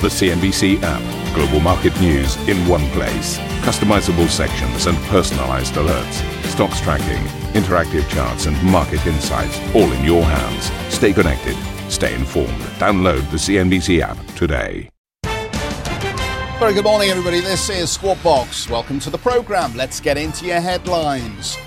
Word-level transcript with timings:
The 0.00 0.06
CNBC 0.06 0.78
app. 0.84 1.34
Global 1.34 1.58
market 1.58 2.00
news 2.00 2.36
in 2.48 2.56
one 2.68 2.88
place. 2.90 3.36
Customizable 3.66 4.28
sections 4.28 4.86
and 4.86 4.96
personalized 5.08 5.74
alerts. 5.74 6.22
Stocks 6.44 6.80
tracking, 6.80 7.24
interactive 7.60 8.08
charts, 8.08 8.46
and 8.46 8.56
market 8.62 9.04
insights 9.08 9.58
all 9.74 9.90
in 9.90 10.04
your 10.04 10.22
hands. 10.22 10.70
Stay 10.94 11.12
connected. 11.12 11.56
Stay 11.90 12.14
informed. 12.14 12.60
Download 12.78 13.28
the 13.32 13.38
CNBC 13.38 14.00
app 14.00 14.24
today. 14.36 14.88
Very 16.60 16.74
good 16.74 16.84
morning, 16.84 17.10
everybody. 17.10 17.40
This 17.40 17.68
is 17.68 17.90
Squawk 17.90 18.22
Box. 18.22 18.70
Welcome 18.70 19.00
to 19.00 19.10
the 19.10 19.18
program. 19.18 19.74
Let's 19.74 19.98
get 19.98 20.16
into 20.16 20.46
your 20.46 20.60
headlines 20.60 21.58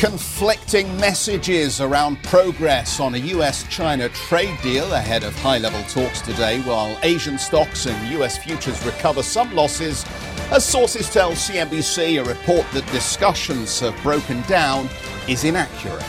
conflicting 0.00 0.96
messages 0.96 1.78
around 1.82 2.16
progress 2.22 3.00
on 3.00 3.14
a 3.14 3.18
US 3.18 3.64
China 3.68 4.08
trade 4.08 4.58
deal 4.62 4.90
ahead 4.94 5.22
of 5.22 5.36
high 5.40 5.58
level 5.58 5.82
talks 5.90 6.22
today, 6.22 6.62
while 6.62 6.98
Asian 7.02 7.36
stocks 7.36 7.84
and 7.84 8.14
US 8.18 8.38
futures 8.38 8.82
recover 8.86 9.22
some 9.22 9.54
losses. 9.54 10.06
As 10.52 10.64
sources 10.64 11.10
tell 11.10 11.32
CNBC, 11.32 12.18
a 12.18 12.24
report 12.24 12.66
that 12.72 12.90
discussions 12.92 13.78
have 13.80 13.94
broken 14.02 14.40
down 14.48 14.88
is 15.28 15.44
inaccurate. 15.44 16.02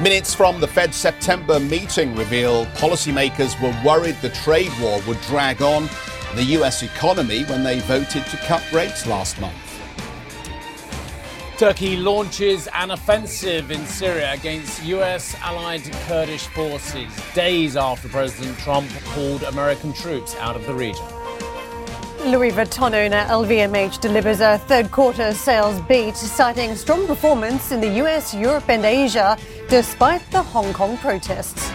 Minutes 0.00 0.34
from 0.34 0.58
the 0.58 0.66
Fed 0.66 0.92
September 0.92 1.60
meeting 1.60 2.12
reveal 2.16 2.66
policymakers 2.82 3.54
were 3.62 3.88
worried 3.88 4.16
the 4.20 4.30
trade 4.30 4.72
war 4.82 5.00
would 5.06 5.20
drag 5.28 5.62
on 5.62 5.88
the 6.34 6.42
US 6.58 6.82
economy 6.82 7.44
when 7.44 7.62
they 7.62 7.78
voted 7.78 8.26
to 8.26 8.36
cut 8.38 8.64
rates 8.72 9.06
last 9.06 9.40
month. 9.40 9.67
Turkey 11.58 11.96
launches 11.96 12.68
an 12.72 12.92
offensive 12.92 13.72
in 13.72 13.84
Syria 13.84 14.32
against 14.32 14.84
US 14.84 15.34
allied 15.42 15.82
Kurdish 16.06 16.46
forces 16.46 17.10
days 17.34 17.76
after 17.76 18.08
President 18.08 18.56
Trump 18.60 18.88
pulled 19.06 19.42
American 19.42 19.92
troops 19.92 20.36
out 20.36 20.54
of 20.54 20.64
the 20.66 20.72
region. 20.72 21.04
Louis 22.24 22.52
Vuitton 22.52 22.94
owner 22.94 23.24
LVMH 23.24 24.00
delivers 24.00 24.38
a 24.38 24.58
third 24.68 24.92
quarter 24.92 25.34
sales 25.34 25.80
beat, 25.88 26.14
citing 26.14 26.76
strong 26.76 27.04
performance 27.08 27.72
in 27.72 27.80
the 27.80 27.90
US, 28.04 28.32
Europe, 28.32 28.68
and 28.68 28.84
Asia 28.84 29.36
despite 29.68 30.22
the 30.30 30.40
Hong 30.40 30.72
Kong 30.72 30.96
protests. 30.98 31.72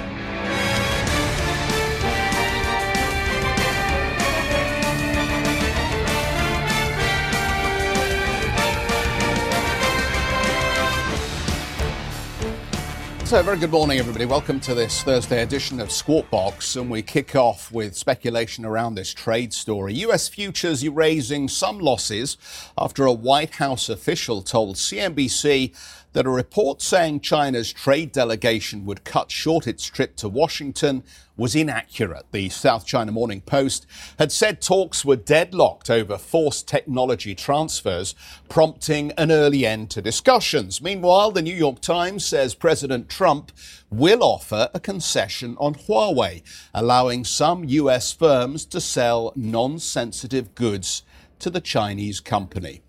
So, 13.33 13.41
very 13.41 13.57
good 13.57 13.71
morning, 13.71 13.97
everybody. 13.97 14.25
Welcome 14.25 14.59
to 14.59 14.75
this 14.75 15.01
Thursday 15.01 15.41
edition 15.41 15.79
of 15.79 15.91
Squawk 15.91 16.29
Box. 16.29 16.75
And 16.75 16.87
we 16.87 17.01
kick 17.01 17.35
off 17.35 17.71
with 17.71 17.95
speculation 17.97 18.63
around 18.63 18.93
this 18.93 19.11
trade 19.11 19.53
story. 19.53 19.95
US 20.05 20.27
futures 20.27 20.83
erasing 20.83 21.47
some 21.47 21.79
losses 21.79 22.37
after 22.77 23.05
a 23.05 23.11
White 23.11 23.55
House 23.55 23.89
official 23.89 24.43
told 24.43 24.75
CNBC 24.75 25.75
that 26.13 26.25
a 26.25 26.29
report 26.29 26.81
saying 26.81 27.19
China's 27.19 27.73
trade 27.73 28.11
delegation 28.11 28.85
would 28.85 29.03
cut 29.03 29.31
short 29.31 29.67
its 29.67 29.85
trip 29.85 30.15
to 30.17 30.29
Washington 30.29 31.03
was 31.35 31.55
inaccurate. 31.55 32.25
The 32.31 32.49
South 32.49 32.85
China 32.85 33.11
Morning 33.11 33.41
Post 33.41 33.87
had 34.19 34.31
said 34.31 34.61
talks 34.61 35.03
were 35.03 35.15
deadlocked 35.15 35.89
over 35.89 36.17
forced 36.17 36.67
technology 36.67 37.33
transfers, 37.33 38.13
prompting 38.49 39.11
an 39.17 39.31
early 39.31 39.65
end 39.65 39.89
to 39.91 40.01
discussions. 40.01 40.81
Meanwhile, 40.81 41.31
the 41.31 41.41
New 41.41 41.55
York 41.55 41.81
Times 41.81 42.23
says 42.23 42.53
President 42.53 43.09
Trump 43.09 43.51
will 43.89 44.23
offer 44.23 44.69
a 44.73 44.79
concession 44.79 45.57
on 45.59 45.73
Huawei, 45.73 46.43
allowing 46.73 47.23
some 47.23 47.63
US 47.63 48.11
firms 48.13 48.65
to 48.65 48.79
sell 48.79 49.33
non 49.35 49.79
sensitive 49.79 50.53
goods 50.53 51.01
to 51.39 51.49
the 51.49 51.61
Chinese 51.61 52.19
company. 52.19 52.82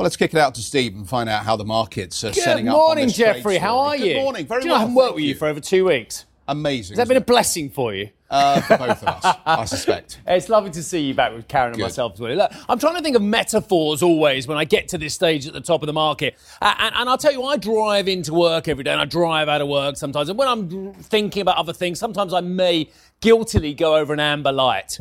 Well, 0.00 0.04
let's 0.06 0.16
kick 0.16 0.32
it 0.32 0.40
out 0.40 0.54
to 0.54 0.62
Steve 0.62 0.94
and 0.94 1.06
find 1.06 1.28
out 1.28 1.44
how 1.44 1.56
the 1.56 1.64
markets 1.66 2.24
are 2.24 2.28
Good 2.28 2.42
setting 2.42 2.68
up. 2.68 2.72
Good 2.74 2.78
morning, 2.78 3.08
Geoffrey. 3.10 3.58
How 3.58 3.78
are 3.80 3.98
Good 3.98 4.06
you? 4.06 4.14
morning. 4.14 4.46
Very 4.46 4.62
Do 4.62 4.68
you 4.68 4.70
know, 4.70 4.72
well. 4.72 4.78
I 4.78 4.80
haven't 4.80 4.94
worked 4.94 5.14
with 5.16 5.24
you 5.24 5.34
for 5.34 5.46
over 5.46 5.60
two 5.60 5.84
weeks. 5.84 6.24
Amazing. 6.48 6.94
Has 6.94 7.06
that 7.06 7.08
been 7.08 7.18
a 7.18 7.26
blessing 7.26 7.68
for 7.68 7.92
you? 7.94 8.08
uh, 8.30 8.62
for 8.62 8.78
both 8.78 9.02
of 9.02 9.08
us, 9.08 9.36
I 9.44 9.64
suspect. 9.66 10.20
It's 10.26 10.48
lovely 10.48 10.70
to 10.70 10.82
see 10.82 11.00
you 11.00 11.12
back 11.12 11.34
with 11.34 11.48
Karen 11.48 11.72
and 11.72 11.76
Good. 11.76 11.82
myself 11.82 12.14
as 12.14 12.20
well. 12.20 12.34
Look, 12.34 12.50
I'm 12.66 12.78
trying 12.78 12.94
to 12.96 13.02
think 13.02 13.14
of 13.14 13.20
metaphors 13.20 14.02
always 14.02 14.48
when 14.48 14.56
I 14.56 14.64
get 14.64 14.88
to 14.88 14.96
this 14.96 15.12
stage 15.12 15.46
at 15.46 15.52
the 15.52 15.60
top 15.60 15.82
of 15.82 15.86
the 15.86 15.92
market. 15.92 16.34
Uh, 16.62 16.74
and, 16.78 16.94
and 16.94 17.08
I'll 17.10 17.18
tell 17.18 17.32
you, 17.32 17.42
I 17.42 17.58
drive 17.58 18.08
into 18.08 18.32
work 18.32 18.68
every 18.68 18.84
day 18.84 18.92
and 18.92 19.02
I 19.02 19.04
drive 19.04 19.50
out 19.50 19.60
of 19.60 19.68
work 19.68 19.98
sometimes. 19.98 20.30
And 20.30 20.38
when 20.38 20.48
I'm 20.48 20.94
thinking 20.94 21.42
about 21.42 21.58
other 21.58 21.74
things, 21.74 21.98
sometimes 21.98 22.32
I 22.32 22.40
may 22.40 22.88
guiltily 23.20 23.74
go 23.74 23.96
over 23.96 24.14
an 24.14 24.20
amber 24.20 24.50
light. 24.50 24.98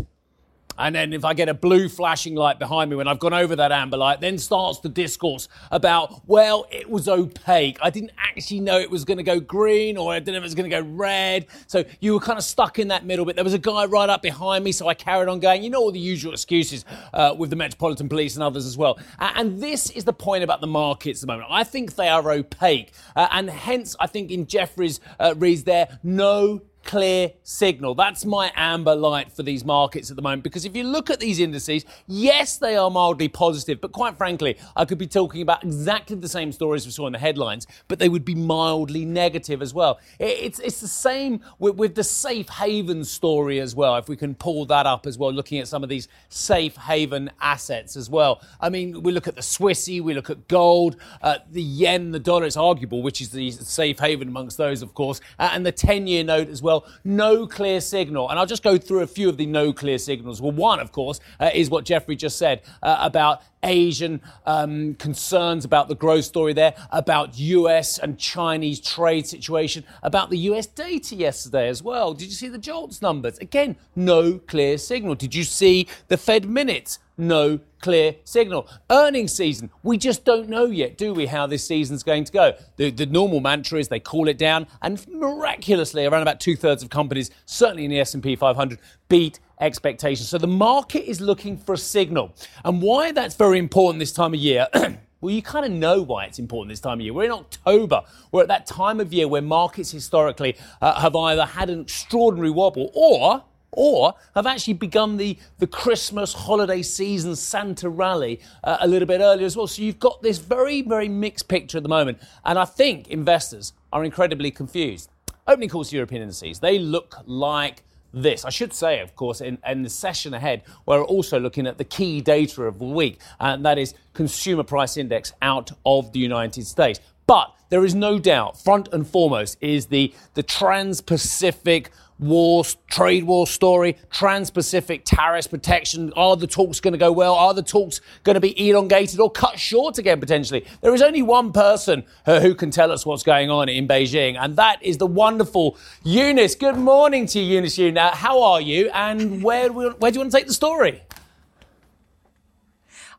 And 0.80 0.96
then 0.96 1.14
if 1.14 1.26
I 1.26 1.34
get 1.34 1.50
a 1.50 1.54
blue 1.54 1.90
flashing 1.90 2.36
light 2.36 2.58
behind 2.58 2.90
me 2.90 2.96
when 2.96 3.08
I've 3.08 3.20
gone 3.20 3.34
over 3.34 3.56
that 3.58 3.72
amber 3.72 3.98
light, 3.98 4.22
then 4.22 4.38
starts 4.38 4.80
the 4.80 4.90
discourse 4.90 5.48
about, 5.72 6.22
well, 6.28 6.66
it 6.72 6.90
was 6.90 7.08
opaque. 7.08 7.78
I 7.82 7.90
didn't 7.90 8.12
actually 8.18 8.62
know 8.62 8.80
it 8.80 8.90
was 8.90 9.06
going 9.06 9.18
to 9.18 9.24
go 9.24 9.40
green 9.40 9.98
or 9.98 10.14
I 10.14 10.20
didn't 10.20 10.34
know 10.34 10.40
it 10.40 10.44
was 10.44 10.56
going 10.56 10.70
to 10.70 10.82
go 10.82 10.88
red. 10.88 11.46
So 11.68 11.84
you 12.00 12.14
were 12.14 12.20
kind 12.20 12.38
of 12.38 12.44
stuck 12.44 12.80
in 12.80 12.88
that 12.88 13.06
middle 13.06 13.26
bit. 13.26 13.36
There 13.36 13.44
was 13.44 13.54
a 13.54 13.60
guy 13.60 13.86
right 13.86 14.10
up 14.10 14.22
behind 14.22 14.64
me, 14.64 14.72
so 14.72 14.88
I 14.88 14.94
carried 14.94 15.28
on 15.28 15.40
going. 15.40 15.64
You 15.64 15.70
know 15.70 15.82
all 15.82 15.92
the 15.92 16.00
usual 16.00 16.34
excuses 16.34 16.86
uh, 17.14 17.36
with 17.38 17.50
the 17.50 17.56
Metropolitan 17.56 18.08
Police 18.08 18.36
and 18.36 18.44
others 18.44 18.66
as 18.66 18.78
well. 18.78 18.98
And 19.20 19.62
this 19.62 19.90
is 19.92 20.06
the 20.06 20.14
point 20.14 20.44
about 20.44 20.62
the 20.62 20.68
markets 20.68 21.22
at 21.22 21.28
the 21.28 21.34
moment. 21.34 21.50
I 21.52 21.64
think 21.66 21.96
they 21.96 22.08
are 22.08 22.32
opaque. 22.32 22.94
Uh, 23.16 23.28
and 23.32 23.50
hence, 23.50 23.96
I 24.00 24.08
think 24.08 24.32
in 24.32 24.48
Geoffrey's 24.48 25.02
uh, 25.20 25.36
reads 25.38 25.64
there, 25.64 26.00
no 26.04 26.62
clear 26.84 27.32
signal. 27.44 27.96
That's 27.96 28.26
my 28.26 28.52
amber 28.56 28.96
light 28.96 29.32
for 29.32 29.44
these 29.44 29.64
markets 29.64 30.10
at 30.10 30.16
the 30.16 30.22
moment. 30.22 30.44
Because 30.44 30.66
if 30.66 30.76
you 30.76 30.84
look 30.84 31.10
at 31.10 31.20
these 31.20 31.40
indices, 31.40 31.86
yes, 32.08 32.58
they 32.58 32.76
are 32.76 32.90
mildly 32.90 33.28
positive, 33.28 33.82
but 33.82 33.92
quite 33.92 34.18
frankly, 34.18 34.58
I 34.76 34.86
could 34.86 34.98
be 34.98 35.08
talking 35.08 35.42
about 35.42 35.64
exactly 35.64 36.16
the 36.16 36.30
same 36.30 36.52
stories 36.52 36.86
we 36.86 36.92
saw 36.92 37.08
in 37.08 37.14
the 37.14 37.20
headlines, 37.20 37.68
but 37.88 38.00
they 38.00 38.10
would 38.10 38.26
be 38.26 38.36
mildly 38.36 39.06
negative 39.06 39.62
as 39.62 39.74
well. 39.74 40.00
It's, 40.20 40.60
it's 40.60 40.82
the 40.82 40.88
same 40.88 41.42
with, 41.60 41.76
with 41.76 41.96
the 41.96 42.04
safe 42.04 42.50
haven 42.50 43.04
story 43.04 43.60
as 43.60 43.76
well, 43.76 43.96
if 43.98 44.10
we 44.10 44.16
can 44.16 44.36
pull 44.36 44.66
that 44.66 44.86
up 44.86 45.06
as 45.06 45.18
well, 45.18 45.32
looking 45.32 45.60
at 45.60 45.68
some 45.68 45.84
of 45.84 45.90
these 45.90 46.08
safe 46.30 46.76
haven 46.76 47.30
assets 47.42 47.96
as 47.96 48.10
well. 48.10 48.42
I 48.60 48.70
mean, 48.70 49.04
we 49.04 49.12
look 49.12 49.28
at 49.28 49.36
the 49.36 49.42
Swissy, 49.42 50.02
we 50.02 50.14
look 50.14 50.30
at 50.30 50.48
gold, 50.48 50.98
uh, 51.22 51.40
the 51.52 51.62
yen, 51.62 52.12
the 52.12 52.20
dollar, 52.20 52.46
it's 52.46 52.58
arguable 52.58 53.04
which 53.04 53.22
is 53.22 53.30
the 53.30 53.52
safe 53.52 54.00
haven 54.00 54.28
amongst 54.28 54.58
those, 54.58 54.82
of 54.82 54.94
course, 54.94 55.22
uh, 55.38 55.50
and 55.54 55.66
the 55.66 55.72
10 55.72 56.08
year 56.08 56.24
note 56.24 56.50
as 56.50 56.62
well. 56.62 56.69
Well, 56.70 56.86
no 57.04 57.48
clear 57.48 57.82
signal. 57.82 58.30
And 58.30 58.38
I'll 58.38 58.46
just 58.46 58.62
go 58.62 58.78
through 58.78 59.00
a 59.00 59.08
few 59.08 59.28
of 59.28 59.38
the 59.38 59.48
no 59.48 59.74
clear 59.74 59.98
signals. 59.98 60.40
Well, 60.40 60.52
one, 60.52 60.80
of 60.80 60.92
course, 60.92 61.20
uh, 61.40 61.50
is 61.52 61.68
what 61.72 61.84
Geoffrey 61.84 62.16
just 62.16 62.38
said 62.38 62.62
uh, 62.84 63.00
about 63.02 63.42
Asian 63.64 64.22
um, 64.46 64.96
concerns 64.96 65.66
about 65.66 65.88
the 65.88 65.96
growth 65.96 66.26
story 66.26 66.54
there, 66.54 66.74
about 66.92 67.38
US 67.40 67.98
and 67.98 68.18
Chinese 68.18 68.80
trade 68.80 69.28
situation, 69.28 69.84
about 70.04 70.30
the 70.30 70.38
US 70.38 70.66
data 70.68 71.16
yesterday 71.16 71.68
as 71.68 71.84
well. 71.84 72.14
Did 72.14 72.26
you 72.26 72.34
see 72.34 72.48
the 72.48 72.58
JOLTS 72.58 73.02
numbers? 73.02 73.38
Again, 73.40 73.76
no 73.96 74.40
clear 74.40 74.78
signal. 74.78 75.16
Did 75.16 75.36
you 75.36 75.44
see 75.44 75.88
the 76.08 76.18
Fed 76.18 76.50
minutes? 76.50 77.00
No 77.18 77.60
clear 77.82 78.16
signal. 78.24 78.68
Earnings 78.90 79.34
season, 79.34 79.70
we 79.84 79.98
just 79.98 80.24
don't 80.24 80.48
know 80.48 80.66
yet, 80.66 80.98
do 80.98 81.14
we, 81.14 81.26
how 81.26 81.48
this 81.48 81.66
season's 81.66 82.04
going 82.04 82.24
to 82.24 82.32
go? 82.32 82.54
The, 82.78 82.92
the 82.92 83.06
normal 83.06 83.40
mantra 83.40 83.80
is 83.80 83.88
they 83.88 84.00
call 84.00 84.28
it 84.28 84.38
down, 84.38 84.68
and 84.82 85.06
miraculously, 85.10 86.06
around 86.06 86.22
about 86.22 86.40
two 86.40 86.56
thirds 86.56 86.84
of 86.84 86.90
companies, 86.90 87.30
certainly 87.46 87.86
in 87.86 87.92
the 87.92 88.00
S&P 88.00 88.36
500, 88.36 88.80
beat 89.10 89.40
expectations. 89.60 90.30
So 90.30 90.38
the 90.38 90.48
market 90.48 91.10
is 91.10 91.20
looking 91.20 91.58
for 91.58 91.74
a 91.74 91.78
signal. 91.78 92.34
And 92.64 92.82
why 92.82 93.12
that's 93.12 93.36
very 93.36 93.60
important 93.60 94.00
this 94.00 94.14
time 94.14 94.34
of 94.34 94.40
year. 94.40 94.68
Well, 95.22 95.36
you 95.36 95.42
kind 95.42 95.66
of 95.66 95.72
know 95.74 96.02
why 96.02 96.24
it's 96.24 96.40
important 96.40 96.70
this 96.70 96.80
time 96.80 97.00
of 97.00 97.02
year. 97.02 97.14
We're 97.14 97.26
in 97.26 97.32
October. 97.32 98.04
We're 98.32 98.44
at 98.44 98.48
that 98.48 98.66
time 98.66 99.02
of 99.02 99.12
year 99.12 99.28
where 99.28 99.42
markets 99.42 99.92
historically 99.92 100.56
uh, 100.82 100.98
have 101.02 101.14
either 101.14 101.44
had 101.44 101.70
an 101.70 101.82
extraordinary 101.82 102.52
wobble 102.52 102.90
or 102.94 103.44
or 103.72 104.16
have 104.34 104.48
actually 104.48 104.74
begun 104.74 105.18
the, 105.18 105.38
the 105.60 105.68
Christmas 105.68 106.34
holiday 106.34 106.82
season 106.82 107.36
Santa 107.36 107.90
rally 107.90 108.40
uh, 108.64 108.78
a 108.80 108.88
little 108.88 109.08
bit 109.08 109.22
earlier 109.22 109.46
as 109.46 109.56
well. 109.56 109.68
So 109.68 109.82
you've 109.82 110.00
got 110.00 110.22
this 110.22 110.38
very, 110.38 110.82
very 110.82 111.08
mixed 111.08 111.48
picture 111.48 111.78
at 111.78 111.84
the 111.84 111.90
moment. 111.90 112.20
And 112.46 112.58
I 112.58 112.66
think 112.66 113.10
investors 113.10 113.74
are 113.92 114.04
incredibly 114.04 114.52
confused. 114.52 115.10
Opening 115.48 115.70
calls 115.70 115.90
to 115.90 115.96
European 115.98 116.22
indices, 116.22 116.60
they 116.60 116.80
look 116.80 117.18
like 117.26 117.84
this. 118.14 118.46
I 118.46 118.50
should 118.50 118.74
say, 118.74 119.00
of 119.00 119.16
course, 119.16 119.42
in, 119.42 119.58
in 119.68 119.84
the 119.84 119.90
session 119.90 120.34
ahead, 120.34 120.64
we're 120.86 121.04
also 121.04 121.40
looking 121.40 121.68
at 121.68 121.78
the 121.78 121.84
key 121.84 122.22
data 122.22 122.64
of 122.64 122.80
the 122.80 122.86
week, 122.86 123.20
and 123.40 123.66
that 123.66 123.78
is 123.78 123.94
consumer 124.14 124.64
price 124.64 124.98
index 124.98 125.34
out 125.42 125.72
of 125.86 126.12
the 126.14 126.20
United 126.20 126.66
States. 126.66 127.00
But 127.28 127.54
there 127.70 127.86
is 127.86 127.94
no 127.94 128.18
doubt, 128.18 128.60
front 128.60 128.90
and 128.92 129.08
foremost, 129.08 129.58
is 129.62 129.86
the, 129.86 130.14
the 130.34 130.44
Trans 130.44 131.02
Pacific 131.02 131.92
war, 132.20 132.64
trade 132.90 133.24
war 133.24 133.48
story, 133.48 133.98
trans-Pacific 134.12 135.04
tariffs 135.06 135.48
protection. 135.48 136.12
Are 136.16 136.36
the 136.36 136.48
talks 136.48 136.80
going 136.80 136.92
to 136.92 136.98
go 136.98 137.12
well? 137.12 137.34
Are 137.34 137.54
the 137.54 137.64
talks 137.64 138.02
going 138.24 138.36
to 138.36 138.42
be 138.42 138.70
elongated 138.70 139.20
or 139.20 139.32
cut 139.32 139.58
short 139.58 139.98
again 139.98 140.20
potentially? 140.20 140.66
There 140.82 140.94
is 140.94 141.02
only 141.02 141.22
one 141.22 141.52
person 141.52 142.04
uh, 142.26 142.40
who 142.42 142.54
can 142.54 142.72
tell 142.72 142.92
us 142.92 143.06
what's 143.06 143.24
going 143.24 143.50
on 143.50 143.70
in 143.70 143.88
Beijing, 143.88 144.38
and 144.38 144.56
that 144.58 144.84
is 144.84 144.98
the 144.98 145.08
wonderful 145.08 145.78
Eunice. 146.04 146.56
Good 146.56 146.78
morning 146.78 147.26
to 147.28 147.40
you, 147.40 147.56
Eunice. 147.56 147.80
Now, 147.80 148.12
how 148.12 148.42
are 148.44 148.62
you, 148.62 148.90
and 148.94 149.42
where 149.42 149.72
where 149.72 150.12
do 150.12 150.16
you 150.16 150.20
want 150.20 150.32
to 150.32 150.38
take 150.38 150.48
the 150.48 150.54
story? 150.54 151.04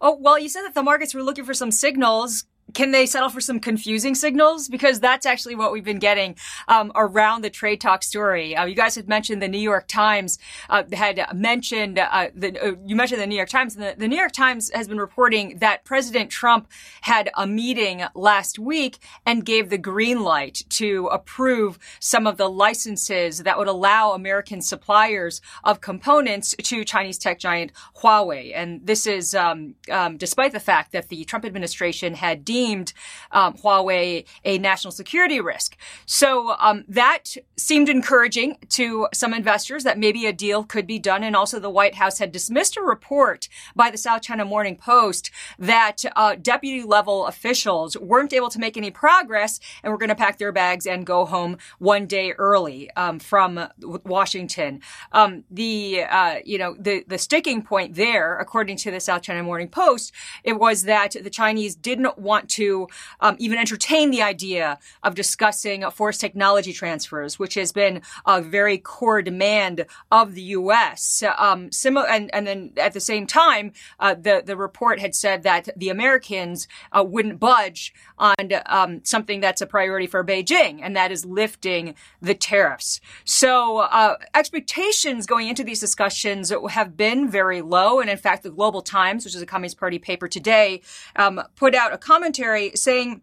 Oh, 0.02 0.16
well, 0.18 0.38
you 0.38 0.48
said 0.48 0.62
that 0.62 0.74
the 0.74 0.82
markets 0.82 1.14
were 1.14 1.22
looking 1.22 1.44
for 1.44 1.52
some 1.52 1.70
signals 1.70 2.44
can 2.74 2.90
they 2.92 3.06
settle 3.06 3.28
for 3.28 3.40
some 3.40 3.60
confusing 3.60 4.14
signals? 4.14 4.68
Because 4.68 5.00
that's 5.00 5.26
actually 5.26 5.54
what 5.54 5.72
we've 5.72 5.84
been 5.84 5.98
getting 5.98 6.36
um, 6.68 6.92
around 6.94 7.42
the 7.42 7.50
trade 7.50 7.80
talk 7.80 8.02
story. 8.02 8.56
Uh, 8.56 8.64
you 8.64 8.74
guys 8.74 8.94
had 8.94 9.08
mentioned 9.08 9.42
the 9.42 9.48
New 9.48 9.58
York 9.58 9.86
Times 9.88 10.38
uh, 10.68 10.84
had 10.92 11.20
mentioned 11.34 11.98
uh, 11.98 12.28
the, 12.34 12.58
uh, 12.62 12.74
you 12.86 12.96
mentioned 12.96 13.20
the 13.20 13.26
New 13.26 13.36
York 13.36 13.48
Times. 13.48 13.74
And 13.74 13.84
the, 13.84 13.94
the 13.96 14.08
New 14.08 14.16
York 14.16 14.32
Times 14.32 14.70
has 14.74 14.88
been 14.88 14.98
reporting 14.98 15.58
that 15.58 15.84
President 15.84 16.30
Trump 16.30 16.68
had 17.02 17.30
a 17.36 17.46
meeting 17.46 18.04
last 18.14 18.58
week 18.58 18.98
and 19.26 19.44
gave 19.44 19.70
the 19.70 19.78
green 19.78 20.22
light 20.22 20.62
to 20.70 21.08
approve 21.08 21.78
some 21.98 22.26
of 22.26 22.36
the 22.36 22.48
licenses 22.48 23.38
that 23.38 23.58
would 23.58 23.68
allow 23.68 24.12
American 24.12 24.60
suppliers 24.60 25.40
of 25.64 25.80
components 25.80 26.54
to 26.62 26.84
Chinese 26.84 27.18
tech 27.18 27.38
giant 27.38 27.72
Huawei. 27.98 28.52
And 28.54 28.86
this 28.86 29.06
is 29.06 29.34
um, 29.34 29.74
um, 29.90 30.16
despite 30.16 30.52
the 30.52 30.60
fact 30.60 30.92
that 30.92 31.08
the 31.08 31.24
Trump 31.24 31.44
administration 31.44 32.14
had 32.14 32.44
deemed 32.44 32.59
deemed 32.60 32.92
um, 33.32 33.54
Huawei 33.54 34.26
a 34.44 34.58
national 34.58 34.92
security 34.92 35.40
risk. 35.40 35.76
So 36.06 36.54
um, 36.58 36.84
that 36.88 37.36
seemed 37.56 37.88
encouraging 37.88 38.56
to 38.70 39.08
some 39.14 39.32
investors 39.32 39.84
that 39.84 39.98
maybe 39.98 40.26
a 40.26 40.32
deal 40.32 40.64
could 40.64 40.86
be 40.86 40.98
done. 40.98 41.22
And 41.24 41.34
also, 41.36 41.58
the 41.58 41.70
White 41.70 41.94
House 41.94 42.18
had 42.18 42.32
dismissed 42.32 42.76
a 42.76 42.82
report 42.82 43.48
by 43.74 43.90
the 43.90 43.98
South 43.98 44.22
China 44.22 44.44
Morning 44.44 44.76
Post 44.76 45.30
that 45.58 45.98
uh, 46.16 46.36
deputy 46.40 46.82
level 46.82 47.26
officials 47.26 47.96
weren't 47.96 48.32
able 48.32 48.50
to 48.50 48.58
make 48.58 48.76
any 48.76 48.90
progress 48.90 49.60
and 49.82 49.92
were 49.92 49.98
going 49.98 50.08
to 50.08 50.14
pack 50.14 50.38
their 50.38 50.52
bags 50.52 50.86
and 50.86 51.06
go 51.06 51.24
home 51.24 51.56
one 51.78 52.06
day 52.06 52.32
early 52.32 52.90
um, 52.96 53.18
from 53.18 53.68
Washington. 54.16 54.80
Um, 55.12 55.44
the 55.50 56.04
uh, 56.18 56.36
you 56.44 56.58
know 56.58 56.76
the 56.78 57.04
the 57.06 57.18
sticking 57.18 57.62
point 57.62 57.94
there, 57.94 58.38
according 58.38 58.76
to 58.78 58.90
the 58.90 59.00
South 59.00 59.22
China 59.22 59.42
Morning 59.42 59.68
Post, 59.68 60.12
it 60.44 60.58
was 60.58 60.82
that 60.84 61.16
the 61.22 61.30
Chinese 61.30 61.74
didn't 61.74 62.18
want 62.18 62.39
to 62.48 62.88
um, 63.20 63.36
even 63.38 63.58
entertain 63.58 64.10
the 64.10 64.22
idea 64.22 64.78
of 65.02 65.14
discussing 65.14 65.88
forced 65.90 66.20
technology 66.20 66.72
transfers, 66.72 67.38
which 67.38 67.54
has 67.54 67.72
been 67.72 68.02
a 68.26 68.40
very 68.40 68.78
core 68.78 69.22
demand 69.22 69.86
of 70.10 70.34
the 70.34 70.42
U.S. 70.42 71.22
Um, 71.38 71.70
and, 71.84 72.34
and 72.34 72.46
then 72.46 72.72
at 72.76 72.92
the 72.92 73.00
same 73.00 73.26
time, 73.26 73.72
uh, 73.98 74.14
the 74.14 74.42
the 74.44 74.56
report 74.56 75.00
had 75.00 75.14
said 75.14 75.42
that 75.42 75.68
the 75.76 75.88
Americans 75.88 76.68
uh, 76.92 77.04
wouldn't 77.06 77.38
budge 77.38 77.94
on 78.18 78.34
um, 78.66 79.00
something 79.04 79.40
that's 79.40 79.60
a 79.60 79.66
priority 79.66 80.06
for 80.06 80.24
Beijing, 80.24 80.80
and 80.82 80.96
that 80.96 81.10
is 81.10 81.24
lifting 81.24 81.94
the 82.20 82.34
tariffs. 82.34 83.00
So 83.24 83.78
uh, 83.78 84.16
expectations 84.34 85.26
going 85.26 85.48
into 85.48 85.64
these 85.64 85.80
discussions 85.80 86.52
have 86.70 86.96
been 86.96 87.30
very 87.30 87.62
low, 87.62 88.00
and 88.00 88.10
in 88.10 88.18
fact, 88.18 88.42
the 88.42 88.50
Global 88.50 88.82
Times, 88.82 89.24
which 89.24 89.34
is 89.34 89.42
a 89.42 89.46
Communist 89.46 89.78
Party 89.78 89.98
paper 89.98 90.28
today, 90.28 90.82
um, 91.16 91.42
put 91.56 91.74
out 91.74 91.92
a 91.92 91.98
commentary 92.30 92.72
saying 92.74 93.22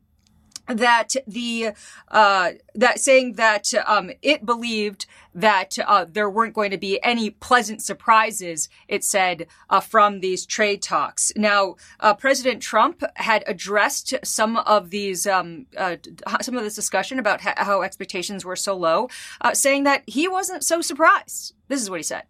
that 0.67 1.15
the 1.25 1.71
uh, 2.09 2.51
that 2.75 2.99
saying 2.99 3.33
that 3.33 3.73
um, 3.85 4.11
it 4.21 4.45
believed 4.45 5.05
that 5.33 5.77
uh, 5.85 6.05
there 6.09 6.29
weren't 6.29 6.53
going 6.53 6.71
to 6.71 6.77
be 6.77 7.01
any 7.03 7.29
pleasant 7.29 7.81
surprises. 7.81 8.67
It 8.89 9.05
said 9.05 9.47
uh, 9.69 9.79
from 9.79 10.19
these 10.19 10.45
trade 10.45 10.81
talks. 10.81 11.31
Now, 11.37 11.75
uh, 12.01 12.15
President 12.15 12.61
Trump 12.61 13.01
had 13.15 13.45
addressed 13.47 14.13
some 14.25 14.57
of 14.57 14.89
these 14.89 15.25
um, 15.25 15.67
uh, 15.77 15.95
some 16.41 16.57
of 16.57 16.63
this 16.63 16.75
discussion 16.75 17.17
about 17.17 17.39
how 17.39 17.81
expectations 17.81 18.43
were 18.43 18.57
so 18.57 18.75
low, 18.75 19.07
uh, 19.39 19.53
saying 19.53 19.85
that 19.85 20.03
he 20.05 20.27
wasn't 20.27 20.65
so 20.65 20.81
surprised. 20.81 21.53
This 21.69 21.81
is 21.81 21.89
what 21.89 21.99
he 21.99 22.03
said. 22.03 22.23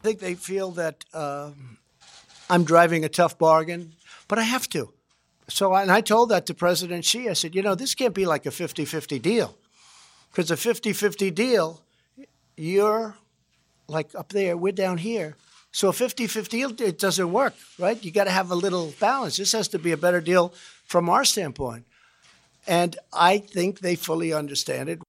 I 0.00 0.02
think 0.02 0.18
they 0.18 0.34
feel 0.34 0.72
that 0.72 1.04
um, 1.14 1.78
I'm 2.50 2.64
driving 2.64 3.04
a 3.04 3.08
tough 3.08 3.38
bargain, 3.38 3.92
but 4.26 4.40
I 4.40 4.42
have 4.42 4.68
to. 4.70 4.97
So, 5.48 5.74
and 5.74 5.90
I 5.90 6.00
told 6.00 6.28
that 6.28 6.46
to 6.46 6.54
President 6.54 7.04
Xi. 7.04 7.28
I 7.28 7.32
said, 7.32 7.54
you 7.54 7.62
know, 7.62 7.74
this 7.74 7.94
can't 7.94 8.14
be 8.14 8.26
like 8.26 8.46
a 8.46 8.50
50 8.50 8.84
50 8.84 9.18
deal. 9.18 9.56
Because 10.30 10.50
a 10.50 10.56
50 10.56 10.92
50 10.92 11.30
deal, 11.30 11.80
you're 12.56 13.16
like 13.88 14.14
up 14.14 14.28
there, 14.28 14.56
we're 14.56 14.72
down 14.72 14.98
here. 14.98 15.36
So 15.72 15.88
a 15.88 15.92
50 15.92 16.26
50 16.26 16.56
deal, 16.56 16.70
it 16.80 16.98
doesn't 16.98 17.32
work, 17.32 17.54
right? 17.78 18.02
You 18.02 18.10
got 18.10 18.24
to 18.24 18.30
have 18.30 18.50
a 18.50 18.54
little 18.54 18.92
balance. 19.00 19.36
This 19.36 19.52
has 19.52 19.68
to 19.68 19.78
be 19.78 19.92
a 19.92 19.96
better 19.96 20.20
deal 20.20 20.52
from 20.84 21.08
our 21.08 21.24
standpoint. 21.24 21.84
And 22.66 22.96
I 23.12 23.38
think 23.38 23.80
they 23.80 23.94
fully 23.94 24.32
understand 24.32 24.90
it. 24.90 25.00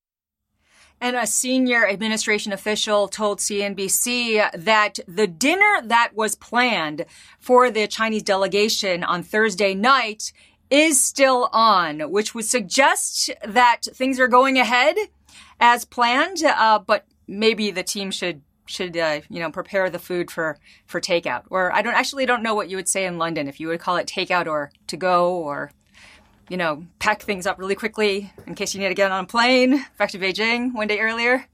And 1.02 1.16
a 1.16 1.26
senior 1.26 1.88
administration 1.88 2.52
official 2.52 3.08
told 3.08 3.40
CNBC 3.40 4.64
that 4.64 5.00
the 5.08 5.28
dinner 5.28 5.82
that 5.86 6.12
was 6.14 6.36
planned 6.36 7.06
for 7.40 7.72
the 7.72 7.88
Chinese 7.88 8.24
delegation 8.24 9.04
on 9.04 9.24
Thursday 9.24 9.74
night 9.74 10.34
is 10.70 11.04
still 11.04 11.50
on, 11.54 12.12
which 12.12 12.36
would 12.36 12.46
suggest 12.46 13.30
that 13.48 13.88
things 13.94 14.20
are 14.20 14.28
going 14.28 14.60
ahead 14.60 14.96
as 15.60 15.86
planned, 15.86 16.44
uh, 16.44 16.80
but 16.80 17.06
maybe 17.28 17.72
the 17.72 17.84
team 17.84 18.12
should 18.12 18.42
should 18.66 18.96
uh, 18.96 19.22
you 19.30 19.40
know 19.40 19.50
prepare 19.50 19.90
the 19.90 19.98
food 19.98 20.30
for 20.30 20.60
for 20.86 21.02
takeout. 21.02 21.44
Or 21.50 21.72
i 21.74 21.82
don't 21.82 21.96
actually 21.96 22.28
don't 22.28 22.44
know 22.44 22.54
what 22.54 22.70
you 22.70 22.78
would 22.78 22.88
say 22.88 23.06
in 23.06 23.18
london 23.18 23.48
if 23.48 23.60
you 23.60 23.68
would 23.68 23.80
call 23.80 23.98
it 23.98 24.06
takeout 24.08 24.46
or 24.46 24.72
to 24.88 24.96
go 24.96 25.34
or 25.38 25.72
you 26.50 26.58
know, 26.58 26.86
pack 27.00 27.22
things 27.22 27.46
up 27.48 27.60
really 27.60 27.76
quickly 27.76 28.32
in 28.48 28.56
case 28.56 28.74
you 28.74 28.82
need 28.82 28.90
to 28.90 28.94
get 28.94 29.12
on 29.12 29.24
a 29.24 29.28
plane 29.28 29.86
back 29.98 30.10
to 30.12 30.20
Beijing 30.20 30.74
one 30.74 30.88
day 30.88 31.00
earlier? 31.00 31.46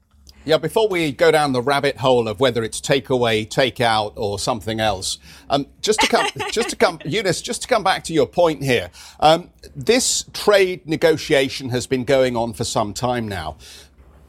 Yeah, 0.46 0.58
before 0.58 0.88
we 0.88 1.10
go 1.10 1.32
down 1.32 1.52
the 1.52 1.60
rabbit 1.60 1.96
hole 1.96 2.28
of 2.28 2.38
whether 2.38 2.62
it's 2.62 2.80
takeaway, 2.80 3.48
takeout, 3.48 4.12
or 4.14 4.38
something 4.38 4.78
else, 4.78 5.18
um, 5.50 5.66
just 5.82 5.98
to 6.00 6.06
come, 6.06 6.28
just 6.52 6.70
to 6.70 6.76
come, 6.76 7.00
Eunice, 7.04 7.42
just 7.42 7.62
to 7.62 7.68
come 7.68 7.82
back 7.82 8.04
to 8.04 8.12
your 8.12 8.26
point 8.26 8.62
here, 8.62 8.90
um, 9.18 9.50
this 9.74 10.24
trade 10.32 10.86
negotiation 10.86 11.70
has 11.70 11.88
been 11.88 12.04
going 12.04 12.36
on 12.36 12.52
for 12.52 12.62
some 12.62 12.94
time 12.94 13.26
now, 13.26 13.56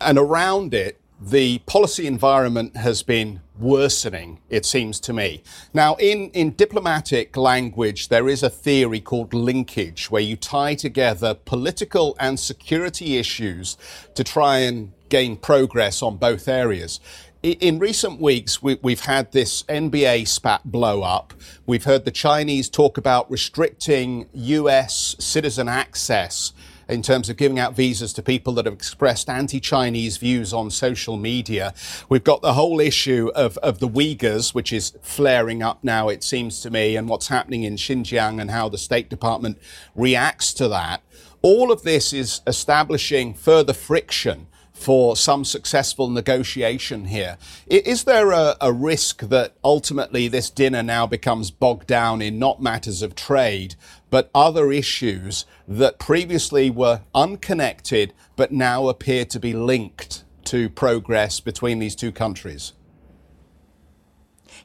and 0.01 0.17
around 0.17 0.73
it, 0.73 0.99
the 1.21 1.59
policy 1.59 2.07
environment 2.07 2.75
has 2.77 3.03
been 3.03 3.41
worsening, 3.59 4.39
it 4.49 4.65
seems 4.65 4.99
to 5.01 5.13
me. 5.13 5.43
Now, 5.73 5.95
in, 5.95 6.29
in 6.31 6.51
diplomatic 6.51 7.35
language, 7.37 8.09
there 8.09 8.27
is 8.27 8.43
a 8.43 8.49
theory 8.49 8.99
called 8.99 9.33
linkage, 9.33 10.09
where 10.11 10.21
you 10.21 10.35
tie 10.35 10.75
together 10.75 11.33
political 11.33 12.15
and 12.19 12.39
security 12.39 13.17
issues 13.17 13.77
to 14.15 14.23
try 14.23 14.59
and 14.59 14.91
gain 15.09 15.37
progress 15.37 16.01
on 16.01 16.17
both 16.17 16.47
areas. 16.47 16.99
In 17.43 17.79
recent 17.79 18.19
weeks, 18.19 18.61
we, 18.63 18.77
have 18.83 19.01
had 19.01 19.31
this 19.31 19.63
NBA 19.63 20.27
spat 20.27 20.63
blow 20.65 21.03
up. 21.03 21.33
We've 21.65 21.83
heard 21.83 22.03
the 22.03 22.11
Chinese 22.11 22.67
talk 22.67 22.97
about 22.97 23.29
restricting 23.29 24.27
US 24.33 25.15
citizen 25.19 25.69
access 25.69 26.51
in 26.89 27.01
terms 27.01 27.29
of 27.29 27.37
giving 27.37 27.59
out 27.59 27.75
visas 27.75 28.13
to 28.13 28.21
people 28.21 28.53
that 28.53 28.65
have 28.65 28.73
expressed 28.73 29.29
anti-Chinese 29.29 30.17
views 30.17 30.53
on 30.53 30.71
social 30.71 31.17
media. 31.17 31.73
We've 32.09 32.23
got 32.23 32.41
the 32.41 32.53
whole 32.53 32.79
issue 32.79 33.29
of, 33.35 33.57
of 33.57 33.79
the 33.79 33.89
Uyghurs, 33.89 34.53
which 34.53 34.71
is 34.71 34.93
flaring 35.01 35.61
up 35.61 35.83
now, 35.83 36.09
it 36.09 36.23
seems 36.23 36.61
to 36.61 36.69
me, 36.69 36.95
and 36.95 37.09
what's 37.09 37.27
happening 37.27 37.63
in 37.63 37.75
Xinjiang 37.75 38.39
and 38.41 38.51
how 38.51 38.69
the 38.69 38.77
State 38.77 39.09
Department 39.09 39.59
reacts 39.95 40.53
to 40.53 40.67
that. 40.69 41.03
All 41.41 41.71
of 41.71 41.83
this 41.83 42.13
is 42.13 42.41
establishing 42.47 43.33
further 43.33 43.73
friction 43.73 44.47
for 44.77 45.17
some 45.17 45.43
successful 45.43 46.07
negotiation 46.09 47.05
here. 47.05 47.37
Is 47.65 48.03
there 48.03 48.31
a, 48.31 48.55
a, 48.61 48.71
risk 48.71 49.21
that 49.21 49.55
ultimately 49.63 50.27
this 50.27 50.49
dinner 50.49 50.83
now 50.83 51.07
becomes 51.07 51.49
bogged 51.49 51.87
down 51.87 52.21
in 52.21 52.37
not 52.37 52.61
matters 52.61 53.01
of 53.01 53.15
trade, 53.15 53.75
but 54.09 54.29
other 54.35 54.71
issues 54.71 55.45
that 55.67 55.99
previously 55.99 56.69
were 56.69 57.01
unconnected 57.15 58.13
but 58.35 58.51
now 58.51 58.87
appear 58.87 59.25
to 59.25 59.39
be 59.39 59.51
linked 59.51 60.23
to 60.45 60.69
progress 60.69 61.39
between 61.39 61.79
these 61.79 61.95
two 61.95 62.11
countries? 62.11 62.73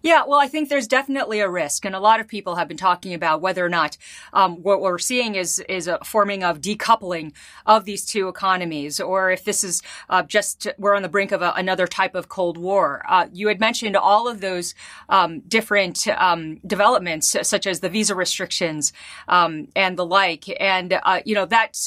Yeah, 0.02 0.24
well, 0.26 0.40
I 0.40 0.48
think 0.48 0.68
there's 0.68 0.88
definitely 0.88 1.38
a 1.38 1.48
risk, 1.48 1.84
and 1.84 1.94
a 1.94 2.00
lot 2.00 2.18
of 2.18 2.26
people 2.26 2.56
have 2.56 2.66
been 2.66 2.76
talking 2.76 3.14
about 3.14 3.40
whether 3.40 3.64
or 3.64 3.68
not 3.68 3.96
um, 4.32 4.56
what 4.56 4.80
we're 4.80 4.98
seeing 4.98 5.36
is 5.36 5.60
is 5.68 5.86
a 5.86 5.98
forming 6.04 6.42
of 6.42 6.60
decoupling 6.60 7.32
of 7.66 7.84
these 7.84 8.04
two 8.04 8.26
economies, 8.26 8.98
or 8.98 9.30
if 9.30 9.44
this 9.44 9.62
is 9.62 9.80
uh, 10.10 10.24
just 10.24 10.66
we're 10.76 10.96
on 10.96 11.02
the 11.02 11.08
brink 11.08 11.30
of 11.30 11.40
a, 11.40 11.52
another 11.56 11.86
type 11.86 12.16
of 12.16 12.28
Cold 12.28 12.58
War. 12.58 13.04
Uh, 13.08 13.28
you 13.32 13.46
had 13.46 13.60
mentioned 13.60 13.96
all 13.96 14.26
of 14.26 14.40
those 14.40 14.74
um, 15.08 15.38
different 15.46 16.08
um, 16.08 16.56
developments, 16.66 17.36
such 17.42 17.68
as 17.68 17.78
the 17.78 17.88
visa 17.88 18.16
restrictions 18.16 18.92
um, 19.28 19.68
and 19.76 19.96
the 19.96 20.04
like, 20.04 20.44
and 20.60 20.98
uh, 21.04 21.20
you 21.24 21.34
know 21.36 21.46
that 21.46 21.86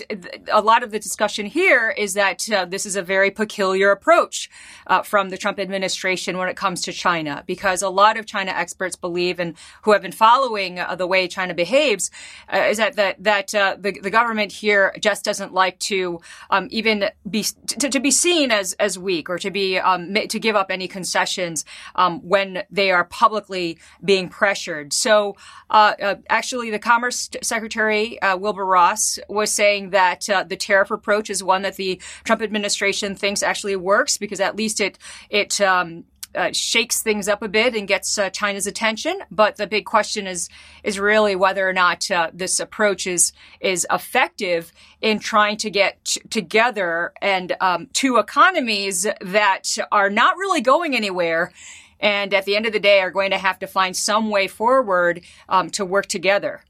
a 0.54 0.62
lot 0.62 0.84
of 0.84 0.92
the 0.92 1.00
discussion 1.00 1.46
here 1.46 1.94
is 1.98 2.14
that 2.14 2.50
uh, 2.50 2.64
this 2.64 2.86
is 2.86 2.96
a 2.96 3.02
very 3.02 3.30
peculiar 3.30 3.92
approach 3.92 4.50
uh, 4.88 5.02
from 5.02 5.32
the 5.32 5.38
Trump 5.38 5.60
administration 5.60 6.38
when 6.38 6.48
it 6.48 6.56
comes 6.56 6.82
to 6.82 6.94
China, 6.94 7.44
because 7.46 7.82
a 7.82 7.90
lot 7.90 8.05
of 8.18 8.26
China 8.26 8.52
experts 8.52 8.96
believe, 8.96 9.40
and 9.40 9.56
who 9.84 9.92
have 9.92 10.02
been 10.02 10.12
following 10.12 10.80
uh, 10.80 10.96
the 10.96 11.08
way 11.08 11.28
China 11.28 11.54
behaves, 11.54 12.12
uh, 12.54 12.58
is 12.70 12.78
that 12.78 12.96
that 12.96 13.24
that 13.24 13.56
uh, 13.56 13.76
the 13.80 14.00
the 14.00 14.10
government 14.10 14.52
here 14.52 14.94
just 15.00 15.26
doesn't 15.26 15.54
like 15.54 15.80
to 15.80 16.20
um, 16.50 16.68
even 16.72 17.06
be 17.30 17.44
to, 17.44 17.90
to, 17.90 18.00
be 18.00 18.12
seen 18.12 18.52
as 18.52 18.74
as 18.74 18.98
weak 19.00 19.30
or 19.30 19.38
to 19.40 19.52
be 19.52 19.80
um, 19.80 20.14
to 20.14 20.40
give 20.40 20.56
up 20.56 20.70
any 20.70 20.88
concessions 20.88 21.66
um, 21.96 22.20
when 22.22 22.64
they 22.70 22.92
are 22.92 23.06
publicly 23.06 23.78
being 24.04 24.30
pressured. 24.30 24.94
So 24.94 25.36
uh, 25.70 26.16
actually, 26.30 26.72
the 26.72 26.80
Commerce 26.80 27.30
Secretary 27.42 28.18
Wilbur 28.22 28.66
Ross 28.66 29.20
was 29.28 29.52
saying 29.52 29.90
that 29.92 30.22
the 30.48 30.58
tariff 30.58 30.92
approach 30.92 31.30
is 31.30 31.44
one 31.44 31.64
that 31.64 31.76
the 31.76 32.00
Trump 32.24 32.42
administration 32.42 33.16
thinks 33.16 33.44
actually 33.44 33.76
works 33.76 34.18
because 34.18 34.40
at 34.40 34.56
least 34.56 34.80
it 34.80 34.98
it 35.30 35.60
um, 35.62 36.06
uh, 36.36 36.52
shakes 36.52 37.02
things 37.02 37.28
up 37.28 37.42
a 37.42 37.48
bit 37.48 37.76
and 37.76 37.88
gets 37.88 38.18
uh, 38.18 38.30
China's 38.30 38.68
attention. 38.68 39.20
But 39.32 39.56
the 39.56 39.68
big 39.68 39.86
question 39.86 40.28
is 40.28 40.50
is 40.84 41.00
really 41.00 41.36
whether 41.36 41.68
or 41.68 41.74
not 41.74 42.10
uh, 42.12 42.32
this 42.34 42.60
approach 42.60 43.08
is 43.08 43.34
is 43.60 43.88
effective 43.92 44.72
in 45.02 45.20
trying 45.20 45.58
to 45.58 45.70
get 45.70 46.04
t- 46.04 46.22
together 46.30 47.14
and 47.22 47.56
um, 47.62 47.88
two 47.94 48.18
economies 48.18 49.08
that 49.22 49.78
are 49.92 50.10
not 50.10 50.38
really 50.38 50.62
going 50.62 50.96
anywhere. 50.96 51.52
And 52.00 52.34
at 52.34 52.46
the 52.46 52.56
end 52.56 52.66
of 52.66 52.74
the 52.74 52.80
day, 52.80 53.00
are 53.00 53.12
going 53.12 53.32
to 53.32 53.38
have 53.38 53.60
to 53.60 53.68
find 53.68 53.96
some 53.96 54.30
way 54.30 54.48
forward 54.48 55.22
um, 55.48 55.70
to 55.72 55.86
work 55.86 56.08
together. 56.08 56.62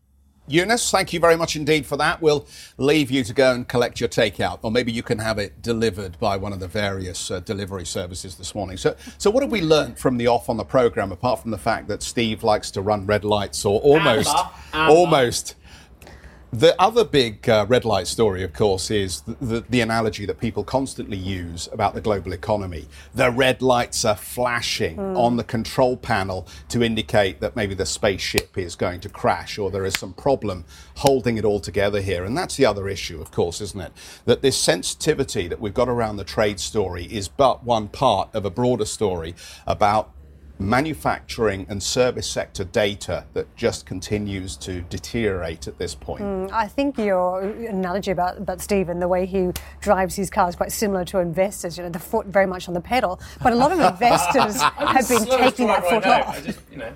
Eunice, 0.48 0.92
thank 0.92 1.12
you 1.12 1.20
very 1.20 1.36
much 1.36 1.56
indeed 1.56 1.88
for 1.88 1.98
that. 1.98 2.22
We'll 2.22 2.46
leave 2.78 3.10
you 3.10 3.24
to 3.24 3.34
go 3.34 3.54
and 3.54 3.68
collect 3.68 4.00
your 4.00 4.10
takeout, 4.10 4.60
or 4.62 4.72
maybe 4.72 4.92
you 4.92 5.02
can 5.02 5.18
have 5.18 5.40
it 5.40 5.62
delivered 5.62 6.20
by 6.20 6.38
one 6.38 6.54
of 6.54 6.60
the 6.60 6.68
various 6.68 7.32
uh, 7.32 7.40
delivery 7.40 7.86
services 7.86 8.36
this 8.36 8.54
morning. 8.54 8.78
So, 8.78 8.96
so 9.18 9.32
what 9.32 9.42
have 9.42 9.52
we 9.52 9.62
learned 9.62 9.98
from 9.98 10.18
the 10.18 10.28
off 10.28 10.48
on 10.48 10.58
the 10.58 10.64
program, 10.64 11.12
apart 11.12 11.42
from 11.42 11.50
the 11.50 11.58
fact 11.58 11.88
that 11.88 12.04
Steve 12.04 12.44
likes 12.44 12.70
to 12.72 12.82
run 12.82 13.08
red 13.08 13.26
lights, 13.26 13.66
or 13.66 13.80
almost, 13.82 14.30
Amber. 14.30 14.52
Amber. 14.74 14.94
almost 14.94 15.56
the 16.56 16.82
other 16.82 17.04
big 17.04 17.50
uh, 17.50 17.66
red 17.68 17.84
light 17.84 18.08
story, 18.08 18.42
of 18.42 18.54
course, 18.54 18.90
is 18.90 19.22
the, 19.22 19.36
the, 19.42 19.66
the, 19.70 19.82
analogy 19.82 20.26
that 20.26 20.40
people 20.40 20.64
constantly 20.64 21.18
use 21.18 21.68
about 21.74 21.94
the 21.94 22.00
global 22.00 22.32
economy. 22.32 22.88
The 23.14 23.30
red 23.30 23.62
lights 23.62 24.06
are 24.06 24.16
flashing 24.16 24.96
mm. 24.96 25.18
on 25.18 25.36
the 25.36 25.44
control 25.44 25.98
panel 25.98 26.48
to 26.70 26.82
indicate 26.82 27.42
that 27.42 27.58
maybe 27.58 27.76
the 27.76 27.86
spaceship 27.86 28.58
is 28.58 28.76
going 28.76 29.02
to 29.02 29.10
crash 29.10 29.58
or 29.58 29.70
there 29.70 29.84
is 29.84 29.96
some 29.96 30.14
problem 30.14 30.64
holding 30.98 31.38
it 31.38 31.44
all 31.44 31.60
together 31.60 32.00
here. 32.00 32.24
And 32.24 32.38
that's 32.38 32.56
the 32.56 32.66
other 32.66 32.88
issue, 32.88 33.20
of 33.20 33.32
course, 33.32 33.60
isn't 33.60 33.82
it? 33.82 33.92
That 34.24 34.42
this 34.42 34.58
sensitivity 34.58 35.50
that 35.50 35.60
we've 35.60 35.74
got 35.74 35.90
around 35.90 36.16
the 36.16 36.24
trade 36.24 36.62
story 36.62 37.04
is 37.06 37.28
but 37.28 37.66
one 37.66 37.90
part 37.90 38.34
of 38.34 38.46
a 38.46 38.50
broader 38.50 38.86
story 38.86 39.36
about 39.68 40.15
manufacturing 40.60 41.66
and 41.70 41.82
service 41.82 42.28
sector 42.28 42.64
data 42.64 43.26
that 43.34 43.54
just 43.56 43.86
continues 43.86 44.56
to 44.58 44.82
deteriorate 44.82 45.68
at 45.68 45.78
this 45.78 45.94
point. 45.94 46.24
Mm, 46.24 46.52
I 46.52 46.68
think 46.68 46.98
your 46.98 47.42
analogy 47.42 48.12
about, 48.12 48.38
about 48.38 48.62
Stephen, 48.62 49.00
the 49.00 49.08
way 49.08 49.26
he 49.26 49.52
drives 49.82 50.16
his 50.16 50.30
car 50.30 50.48
is 50.48 50.56
quite 50.56 50.72
similar 50.72 51.04
to 51.06 51.20
investors, 51.20 51.78
you 51.78 51.84
know, 51.84 51.90
the 51.90 52.00
foot 52.00 52.26
very 52.28 52.46
much 52.46 52.68
on 52.68 52.74
the 52.74 52.82
pedal. 52.82 53.20
But 53.44 53.54
a 53.54 53.56
lot 53.56 53.72
of 53.72 53.80
investors 53.94 54.62
have 54.78 55.08
been 55.08 55.26
taking 55.26 55.68
that 55.68 55.84
foot 55.84 56.06
right 56.06 56.26
off. 56.26 56.44
Just, 56.44 56.60
you 56.72 56.78
know, 56.78 56.94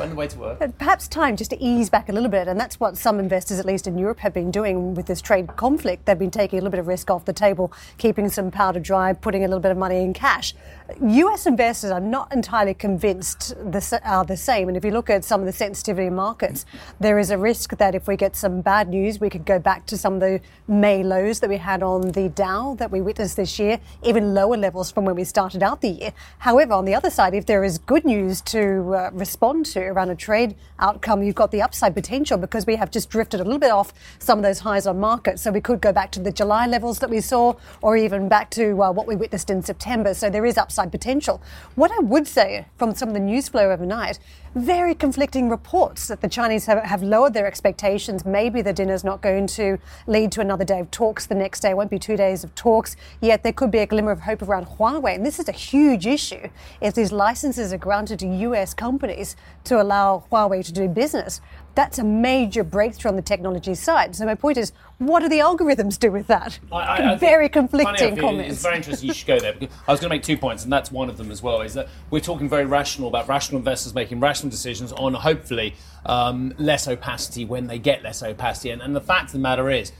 on 0.00 0.10
the 0.10 0.14
way 0.14 0.28
to 0.28 0.38
work. 0.38 0.78
Perhaps 0.78 1.08
time 1.08 1.36
just 1.36 1.50
to 1.50 1.62
ease 1.62 1.90
back 1.90 2.08
a 2.08 2.12
little 2.12 2.28
bit, 2.28 2.48
and 2.48 2.58
that's 2.58 2.80
what 2.80 2.96
some 2.96 3.18
investors, 3.18 3.58
at 3.58 3.66
least 3.66 3.86
in 3.86 3.98
Europe, 3.98 4.18
have 4.20 4.32
been 4.32 4.50
doing 4.50 4.94
with 4.94 5.06
this 5.06 5.20
trade 5.20 5.48
conflict. 5.56 6.06
They've 6.06 6.18
been 6.18 6.30
taking 6.30 6.58
a 6.58 6.62
little 6.62 6.70
bit 6.70 6.80
of 6.80 6.86
risk 6.86 7.10
off 7.10 7.24
the 7.24 7.32
table, 7.32 7.72
keeping 7.98 8.28
some 8.28 8.50
powder 8.50 8.80
dry, 8.80 9.12
putting 9.12 9.44
a 9.44 9.48
little 9.48 9.60
bit 9.60 9.70
of 9.70 9.78
money 9.78 10.02
in 10.02 10.14
cash. 10.14 10.54
US 11.02 11.46
investors 11.46 11.90
are 11.90 12.00
not 12.00 12.32
entirely 12.32 12.72
convinced 12.72 13.54
the, 13.56 14.00
are 14.04 14.24
the 14.24 14.36
same. 14.36 14.68
And 14.68 14.76
if 14.76 14.84
you 14.84 14.92
look 14.92 15.10
at 15.10 15.24
some 15.24 15.40
of 15.40 15.46
the 15.46 15.52
sensitivity 15.52 16.10
markets, 16.10 16.64
there 17.00 17.18
is 17.18 17.30
a 17.30 17.38
risk 17.38 17.76
that 17.78 17.94
if 17.94 18.06
we 18.06 18.16
get 18.16 18.36
some 18.36 18.60
bad 18.60 18.88
news, 18.88 19.20
we 19.20 19.28
could 19.28 19.44
go 19.44 19.58
back 19.58 19.86
to 19.86 19.98
some 19.98 20.14
of 20.14 20.20
the 20.20 20.40
May 20.68 21.02
lows 21.02 21.40
that 21.40 21.50
we 21.50 21.56
had 21.56 21.82
on 21.82 22.12
the 22.12 22.28
Dow 22.28 22.76
that 22.78 22.90
we 22.90 23.00
witnessed 23.00 23.36
this 23.36 23.58
year, 23.58 23.80
even 24.04 24.32
lower 24.32 24.56
levels 24.56 24.92
from 24.92 25.04
when 25.04 25.16
we 25.16 25.24
started 25.24 25.62
out 25.62 25.80
the 25.80 25.88
year. 25.88 26.12
However, 26.38 26.74
on 26.74 26.84
the 26.84 26.94
other 26.94 27.10
side, 27.10 27.34
if 27.34 27.46
there 27.46 27.64
is 27.64 27.78
good 27.78 28.04
news 28.04 28.40
to 28.42 28.94
uh, 28.94 29.10
respond 29.12 29.66
to 29.66 29.80
around 29.80 30.10
a 30.10 30.16
trade 30.16 30.54
outcome, 30.78 31.22
you've 31.22 31.34
got 31.34 31.50
the 31.50 31.62
upside 31.62 31.94
potential 31.94 32.38
because 32.38 32.64
we 32.64 32.76
have 32.76 32.92
just 32.92 33.10
drifted 33.10 33.40
a 33.40 33.44
little 33.44 33.58
bit 33.58 33.72
off 33.72 33.92
some 34.20 34.38
of 34.38 34.44
those 34.44 34.60
highs 34.60 34.86
on 34.86 35.00
markets. 35.00 35.42
So 35.42 35.50
we 35.50 35.60
could 35.60 35.80
go 35.80 35.92
back 35.92 36.12
to 36.12 36.20
the 36.20 36.32
July 36.32 36.66
levels 36.66 37.00
that 37.00 37.10
we 37.10 37.20
saw 37.20 37.54
or 37.82 37.96
even 37.96 38.28
back 38.28 38.50
to 38.50 38.82
uh, 38.82 38.92
what 38.92 39.08
we 39.08 39.16
witnessed 39.16 39.50
in 39.50 39.62
September. 39.62 40.14
So 40.14 40.30
there 40.30 40.46
is 40.46 40.56
upside 40.56 40.75
upside 40.76 40.92
potential. 40.92 41.40
What 41.74 41.90
I 41.90 41.98
would 42.00 42.26
say 42.26 42.66
from 42.76 42.94
some 42.94 43.08
of 43.08 43.14
the 43.14 43.20
news 43.20 43.48
flow 43.48 43.70
overnight, 43.70 44.18
very 44.54 44.94
conflicting 44.94 45.48
reports 45.48 46.08
that 46.08 46.20
the 46.20 46.28
Chinese 46.28 46.66
have, 46.66 46.82
have 46.82 47.02
lowered 47.02 47.34
their 47.34 47.46
expectations. 47.46 48.24
Maybe 48.24 48.62
the 48.62 48.72
dinner's 48.72 49.04
not 49.04 49.20
going 49.20 49.46
to 49.48 49.78
lead 50.06 50.32
to 50.32 50.40
another 50.40 50.64
day 50.64 50.80
of 50.80 50.90
talks 50.90 51.26
the 51.26 51.34
next 51.34 51.60
day. 51.60 51.70
It 51.70 51.76
won't 51.76 51.90
be 51.90 51.98
two 51.98 52.16
days 52.16 52.44
of 52.44 52.54
talks. 52.54 52.96
Yet 53.20 53.42
there 53.42 53.52
could 53.52 53.70
be 53.70 53.78
a 53.78 53.86
glimmer 53.86 54.10
of 54.10 54.20
hope 54.20 54.42
around 54.42 54.66
Huawei. 54.66 55.14
And 55.14 55.24
this 55.24 55.38
is 55.38 55.48
a 55.48 55.52
huge 55.52 56.06
issue 56.06 56.48
if 56.80 56.94
these 56.94 57.12
licenses 57.12 57.72
are 57.72 57.78
granted 57.78 58.18
to 58.20 58.26
US 58.26 58.72
companies 58.74 59.36
to 59.64 59.80
allow 59.80 60.24
Huawei 60.30 60.64
to 60.64 60.72
do 60.72 60.88
business. 60.88 61.40
That's 61.74 61.98
a 61.98 62.04
major 62.04 62.64
breakthrough 62.64 63.10
on 63.10 63.16
the 63.16 63.22
technology 63.22 63.74
side. 63.74 64.16
So 64.16 64.24
my 64.24 64.34
point 64.34 64.56
is, 64.56 64.72
what 64.98 65.20
do 65.20 65.28
the 65.28 65.38
algorithms 65.38 65.98
do 65.98 66.10
with 66.10 66.26
that? 66.28 66.58
I, 66.72 67.12
I 67.12 67.16
very 67.16 67.48
conflicting 67.48 68.16
comments. 68.16 68.54
It's 68.54 68.62
very 68.62 68.76
interesting. 68.76 69.08
You 69.08 69.14
should 69.14 69.26
go 69.26 69.38
there. 69.38 69.54
I 69.60 69.92
was 69.92 70.00
going 70.00 70.08
to 70.10 70.16
make 70.16 70.22
two 70.22 70.38
points, 70.38 70.64
and 70.64 70.72
that's 70.72 70.90
one 70.90 71.10
of 71.10 71.18
them 71.18 71.30
as 71.30 71.42
well. 71.42 71.60
Is 71.60 71.74
that 71.74 71.88
we're 72.10 72.20
talking 72.20 72.48
very 72.48 72.64
rational 72.64 73.08
about 73.08 73.28
rational 73.28 73.58
investors 73.58 73.94
making 73.94 74.20
rational 74.20 74.50
decisions 74.50 74.92
on 74.92 75.12
hopefully 75.14 75.74
um, 76.06 76.54
less 76.58 76.88
opacity 76.88 77.44
when 77.44 77.66
they 77.66 77.78
get 77.78 78.02
less 78.02 78.22
opacity. 78.22 78.70
And, 78.70 78.80
and 78.80 78.96
the 78.96 79.00
fact 79.00 79.26
of 79.26 79.32
the 79.32 79.38
matter 79.38 79.68
is, 79.70 79.92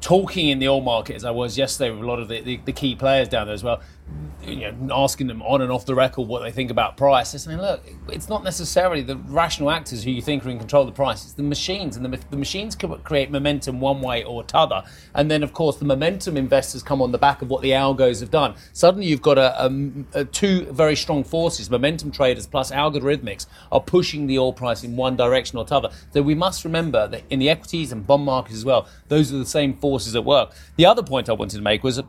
talking 0.00 0.48
in 0.48 0.58
the 0.58 0.68
oil 0.68 0.80
market 0.80 1.14
as 1.14 1.24
I 1.24 1.30
was 1.30 1.58
yesterday 1.58 1.90
with 1.90 2.00
a 2.00 2.06
lot 2.06 2.18
of 2.18 2.28
the, 2.28 2.40
the, 2.40 2.56
the 2.64 2.72
key 2.72 2.94
players 2.94 3.28
down 3.28 3.46
there 3.46 3.54
as 3.54 3.62
well, 3.62 3.80
you 4.42 4.72
know, 4.72 4.94
asking 5.04 5.26
them 5.26 5.42
on 5.42 5.60
and 5.60 5.70
off 5.70 5.84
the 5.84 5.94
record 5.94 6.26
what 6.26 6.42
they 6.42 6.50
think 6.50 6.70
about 6.70 6.96
price. 6.96 7.32
They're 7.32 7.38
saying, 7.38 7.58
look, 7.58 7.82
it's 8.08 8.28
not 8.28 8.42
necessarily 8.42 9.02
the 9.02 9.16
rational 9.16 9.70
actors 9.70 10.02
who 10.02 10.10
you 10.10 10.22
think 10.22 10.44
are 10.46 10.50
in 10.50 10.58
control 10.58 10.82
of 10.82 10.88
the 10.88 10.96
price. 10.96 11.24
It's 11.24 11.34
the 11.34 11.42
machines, 11.42 11.96
and 11.96 12.04
the, 12.04 12.18
the 12.30 12.36
machines 12.36 12.74
can 12.74 12.96
create 13.00 13.30
momentum 13.30 13.80
one 13.80 14.00
way 14.00 14.24
or 14.24 14.42
t'other. 14.42 14.82
And 15.14 15.30
then, 15.30 15.42
of 15.42 15.52
course, 15.52 15.76
the 15.76 15.84
momentum 15.84 16.36
investors 16.36 16.82
come 16.82 17.02
on 17.02 17.12
the 17.12 17.18
back 17.18 17.42
of 17.42 17.50
what 17.50 17.62
the 17.62 17.70
algos 17.70 18.20
have 18.20 18.30
done. 18.30 18.54
Suddenly, 18.72 19.06
you've 19.06 19.22
got 19.22 19.36
a, 19.36 19.66
a, 19.66 20.20
a 20.20 20.24
two 20.24 20.64
very 20.72 20.96
strong 20.96 21.22
forces: 21.22 21.70
momentum 21.70 22.10
traders 22.10 22.46
plus 22.46 22.70
algorithmics 22.70 23.46
are 23.70 23.80
pushing 23.80 24.26
the 24.26 24.38
oil 24.38 24.52
price 24.52 24.82
in 24.84 24.96
one 24.96 25.16
direction 25.16 25.58
or 25.58 25.66
t'other. 25.66 25.90
So 26.12 26.22
we 26.22 26.34
must 26.34 26.64
remember 26.64 27.06
that 27.08 27.24
in 27.28 27.38
the 27.38 27.50
equities 27.50 27.92
and 27.92 28.06
bond 28.06 28.24
markets 28.24 28.56
as 28.56 28.64
well, 28.64 28.88
those 29.08 29.32
are 29.32 29.38
the 29.38 29.46
same 29.46 29.74
forces 29.74 30.16
at 30.16 30.24
work. 30.24 30.52
The 30.76 30.86
other 30.86 31.02
point 31.02 31.28
I 31.28 31.34
wanted 31.34 31.56
to 31.56 31.62
make 31.62 31.84
was 31.84 32.00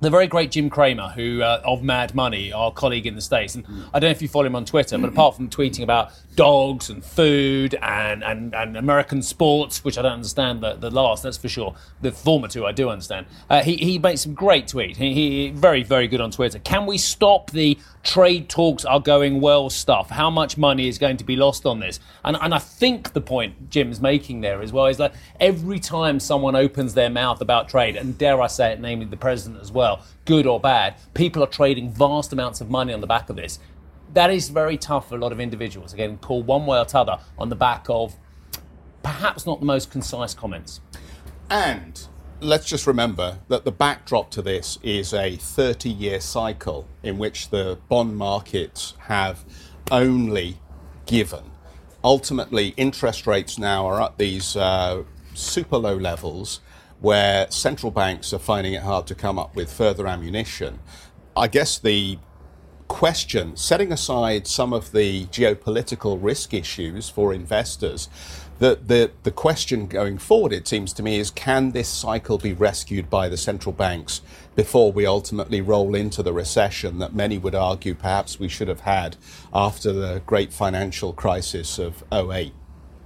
the 0.00 0.10
very 0.10 0.26
great 0.26 0.50
Jim 0.50 0.70
Cramer, 0.70 1.08
who 1.08 1.42
uh, 1.42 1.60
of 1.64 1.82
Mad 1.82 2.14
Money, 2.14 2.52
our 2.52 2.72
colleague 2.72 3.06
in 3.06 3.14
the 3.14 3.20
States. 3.20 3.54
And 3.54 3.64
I 3.92 3.98
don't 3.98 4.08
know 4.08 4.12
if 4.12 4.22
you 4.22 4.28
follow 4.28 4.46
him 4.46 4.56
on 4.56 4.64
Twitter, 4.64 4.96
but 4.98 5.10
apart 5.10 5.36
from 5.36 5.50
tweeting 5.50 5.82
about 5.82 6.12
dogs 6.36 6.88
and 6.88 7.04
food 7.04 7.74
and, 7.82 8.24
and, 8.24 8.54
and 8.54 8.76
American 8.76 9.22
sports, 9.22 9.84
which 9.84 9.98
I 9.98 10.02
don't 10.02 10.12
understand 10.12 10.62
the, 10.62 10.74
the 10.74 10.90
last, 10.90 11.22
that's 11.22 11.36
for 11.36 11.48
sure. 11.48 11.74
The 12.00 12.12
former 12.12 12.48
two 12.48 12.64
I 12.64 12.72
do 12.72 12.88
understand. 12.88 13.26
Uh, 13.48 13.62
he, 13.62 13.76
he 13.76 13.98
makes 13.98 14.22
some 14.22 14.34
great 14.34 14.66
tweets. 14.66 14.96
He, 14.96 15.12
he 15.12 15.50
very, 15.50 15.82
very 15.82 16.08
good 16.08 16.20
on 16.20 16.30
Twitter. 16.30 16.58
Can 16.58 16.86
we 16.86 16.96
stop 16.96 17.50
the 17.50 17.78
trade 18.02 18.48
talks 18.48 18.84
are 18.86 19.00
going 19.00 19.40
well 19.40 19.68
stuff? 19.68 20.08
How 20.08 20.30
much 20.30 20.56
money 20.56 20.88
is 20.88 20.98
going 20.98 21.18
to 21.18 21.24
be 21.24 21.36
lost 21.36 21.66
on 21.66 21.80
this? 21.80 22.00
And, 22.24 22.38
and 22.40 22.54
I 22.54 22.58
think 22.58 23.12
the 23.12 23.20
point 23.20 23.68
Jim's 23.68 24.00
making 24.00 24.40
there 24.40 24.62
as 24.62 24.72
well 24.72 24.86
is 24.86 24.96
that 24.96 25.14
every 25.38 25.78
time 25.78 26.20
someone 26.20 26.56
opens 26.56 26.94
their 26.94 27.10
mouth 27.10 27.40
about 27.40 27.68
trade, 27.68 27.96
and 27.96 28.16
dare 28.16 28.40
I 28.40 28.46
say 28.46 28.72
it, 28.72 28.80
namely 28.80 29.06
the 29.06 29.16
president 29.16 29.60
as 29.60 29.72
well, 29.72 29.89
well, 29.90 30.06
good 30.24 30.46
or 30.46 30.60
bad, 30.60 30.94
people 31.14 31.42
are 31.42 31.48
trading 31.48 31.90
vast 31.90 32.32
amounts 32.32 32.60
of 32.60 32.70
money 32.70 32.92
on 32.92 33.00
the 33.00 33.06
back 33.06 33.28
of 33.30 33.36
this. 33.36 33.58
That 34.12 34.30
is 34.30 34.48
very 34.48 34.76
tough 34.76 35.08
for 35.08 35.16
a 35.16 35.18
lot 35.18 35.32
of 35.32 35.40
individuals, 35.40 35.92
getting 35.94 36.18
pulled 36.18 36.46
one 36.46 36.66
way 36.66 36.78
or 36.78 36.84
t'other 36.84 37.18
on 37.38 37.48
the 37.48 37.56
back 37.56 37.86
of 37.88 38.14
perhaps 39.02 39.46
not 39.46 39.60
the 39.60 39.66
most 39.66 39.90
concise 39.90 40.34
comments. 40.34 40.80
And 41.48 42.00
let's 42.40 42.66
just 42.66 42.86
remember 42.86 43.38
that 43.48 43.64
the 43.64 43.72
backdrop 43.72 44.30
to 44.32 44.42
this 44.42 44.78
is 44.82 45.12
a 45.12 45.36
30 45.36 45.90
year 45.90 46.20
cycle 46.20 46.88
in 47.02 47.18
which 47.18 47.50
the 47.50 47.78
bond 47.88 48.16
markets 48.16 48.94
have 49.00 49.44
only 49.90 50.58
given. 51.06 51.50
Ultimately, 52.02 52.68
interest 52.76 53.26
rates 53.26 53.58
now 53.58 53.86
are 53.86 54.00
at 54.00 54.18
these 54.18 54.56
uh, 54.56 55.02
super 55.34 55.76
low 55.76 55.96
levels 55.96 56.60
where 57.00 57.50
central 57.50 57.90
banks 57.90 58.32
are 58.32 58.38
finding 58.38 58.74
it 58.74 58.82
hard 58.82 59.06
to 59.06 59.14
come 59.14 59.38
up 59.38 59.56
with 59.56 59.72
further 59.72 60.06
ammunition. 60.06 60.78
I 61.36 61.48
guess 61.48 61.78
the 61.78 62.18
question, 62.88 63.56
setting 63.56 63.92
aside 63.92 64.46
some 64.46 64.72
of 64.72 64.92
the 64.92 65.24
geopolitical 65.26 66.18
risk 66.20 66.52
issues 66.52 67.08
for 67.08 67.32
investors, 67.32 68.08
the, 68.58 68.78
the, 68.84 69.10
the 69.22 69.30
question 69.30 69.86
going 69.86 70.18
forward, 70.18 70.52
it 70.52 70.68
seems 70.68 70.92
to 70.94 71.02
me, 71.02 71.18
is 71.18 71.30
can 71.30 71.70
this 71.70 71.88
cycle 71.88 72.36
be 72.36 72.52
rescued 72.52 73.08
by 73.08 73.28
the 73.30 73.38
central 73.38 73.72
banks 73.72 74.20
before 74.54 74.92
we 74.92 75.06
ultimately 75.06 75.62
roll 75.62 75.94
into 75.94 76.22
the 76.22 76.34
recession 76.34 76.98
that 76.98 77.14
many 77.14 77.38
would 77.38 77.54
argue 77.54 77.94
perhaps 77.94 78.38
we 78.38 78.48
should 78.48 78.68
have 78.68 78.80
had 78.80 79.16
after 79.54 79.94
the 79.94 80.20
great 80.26 80.52
financial 80.52 81.14
crisis 81.14 81.78
of 81.78 82.04
08, 82.12 82.52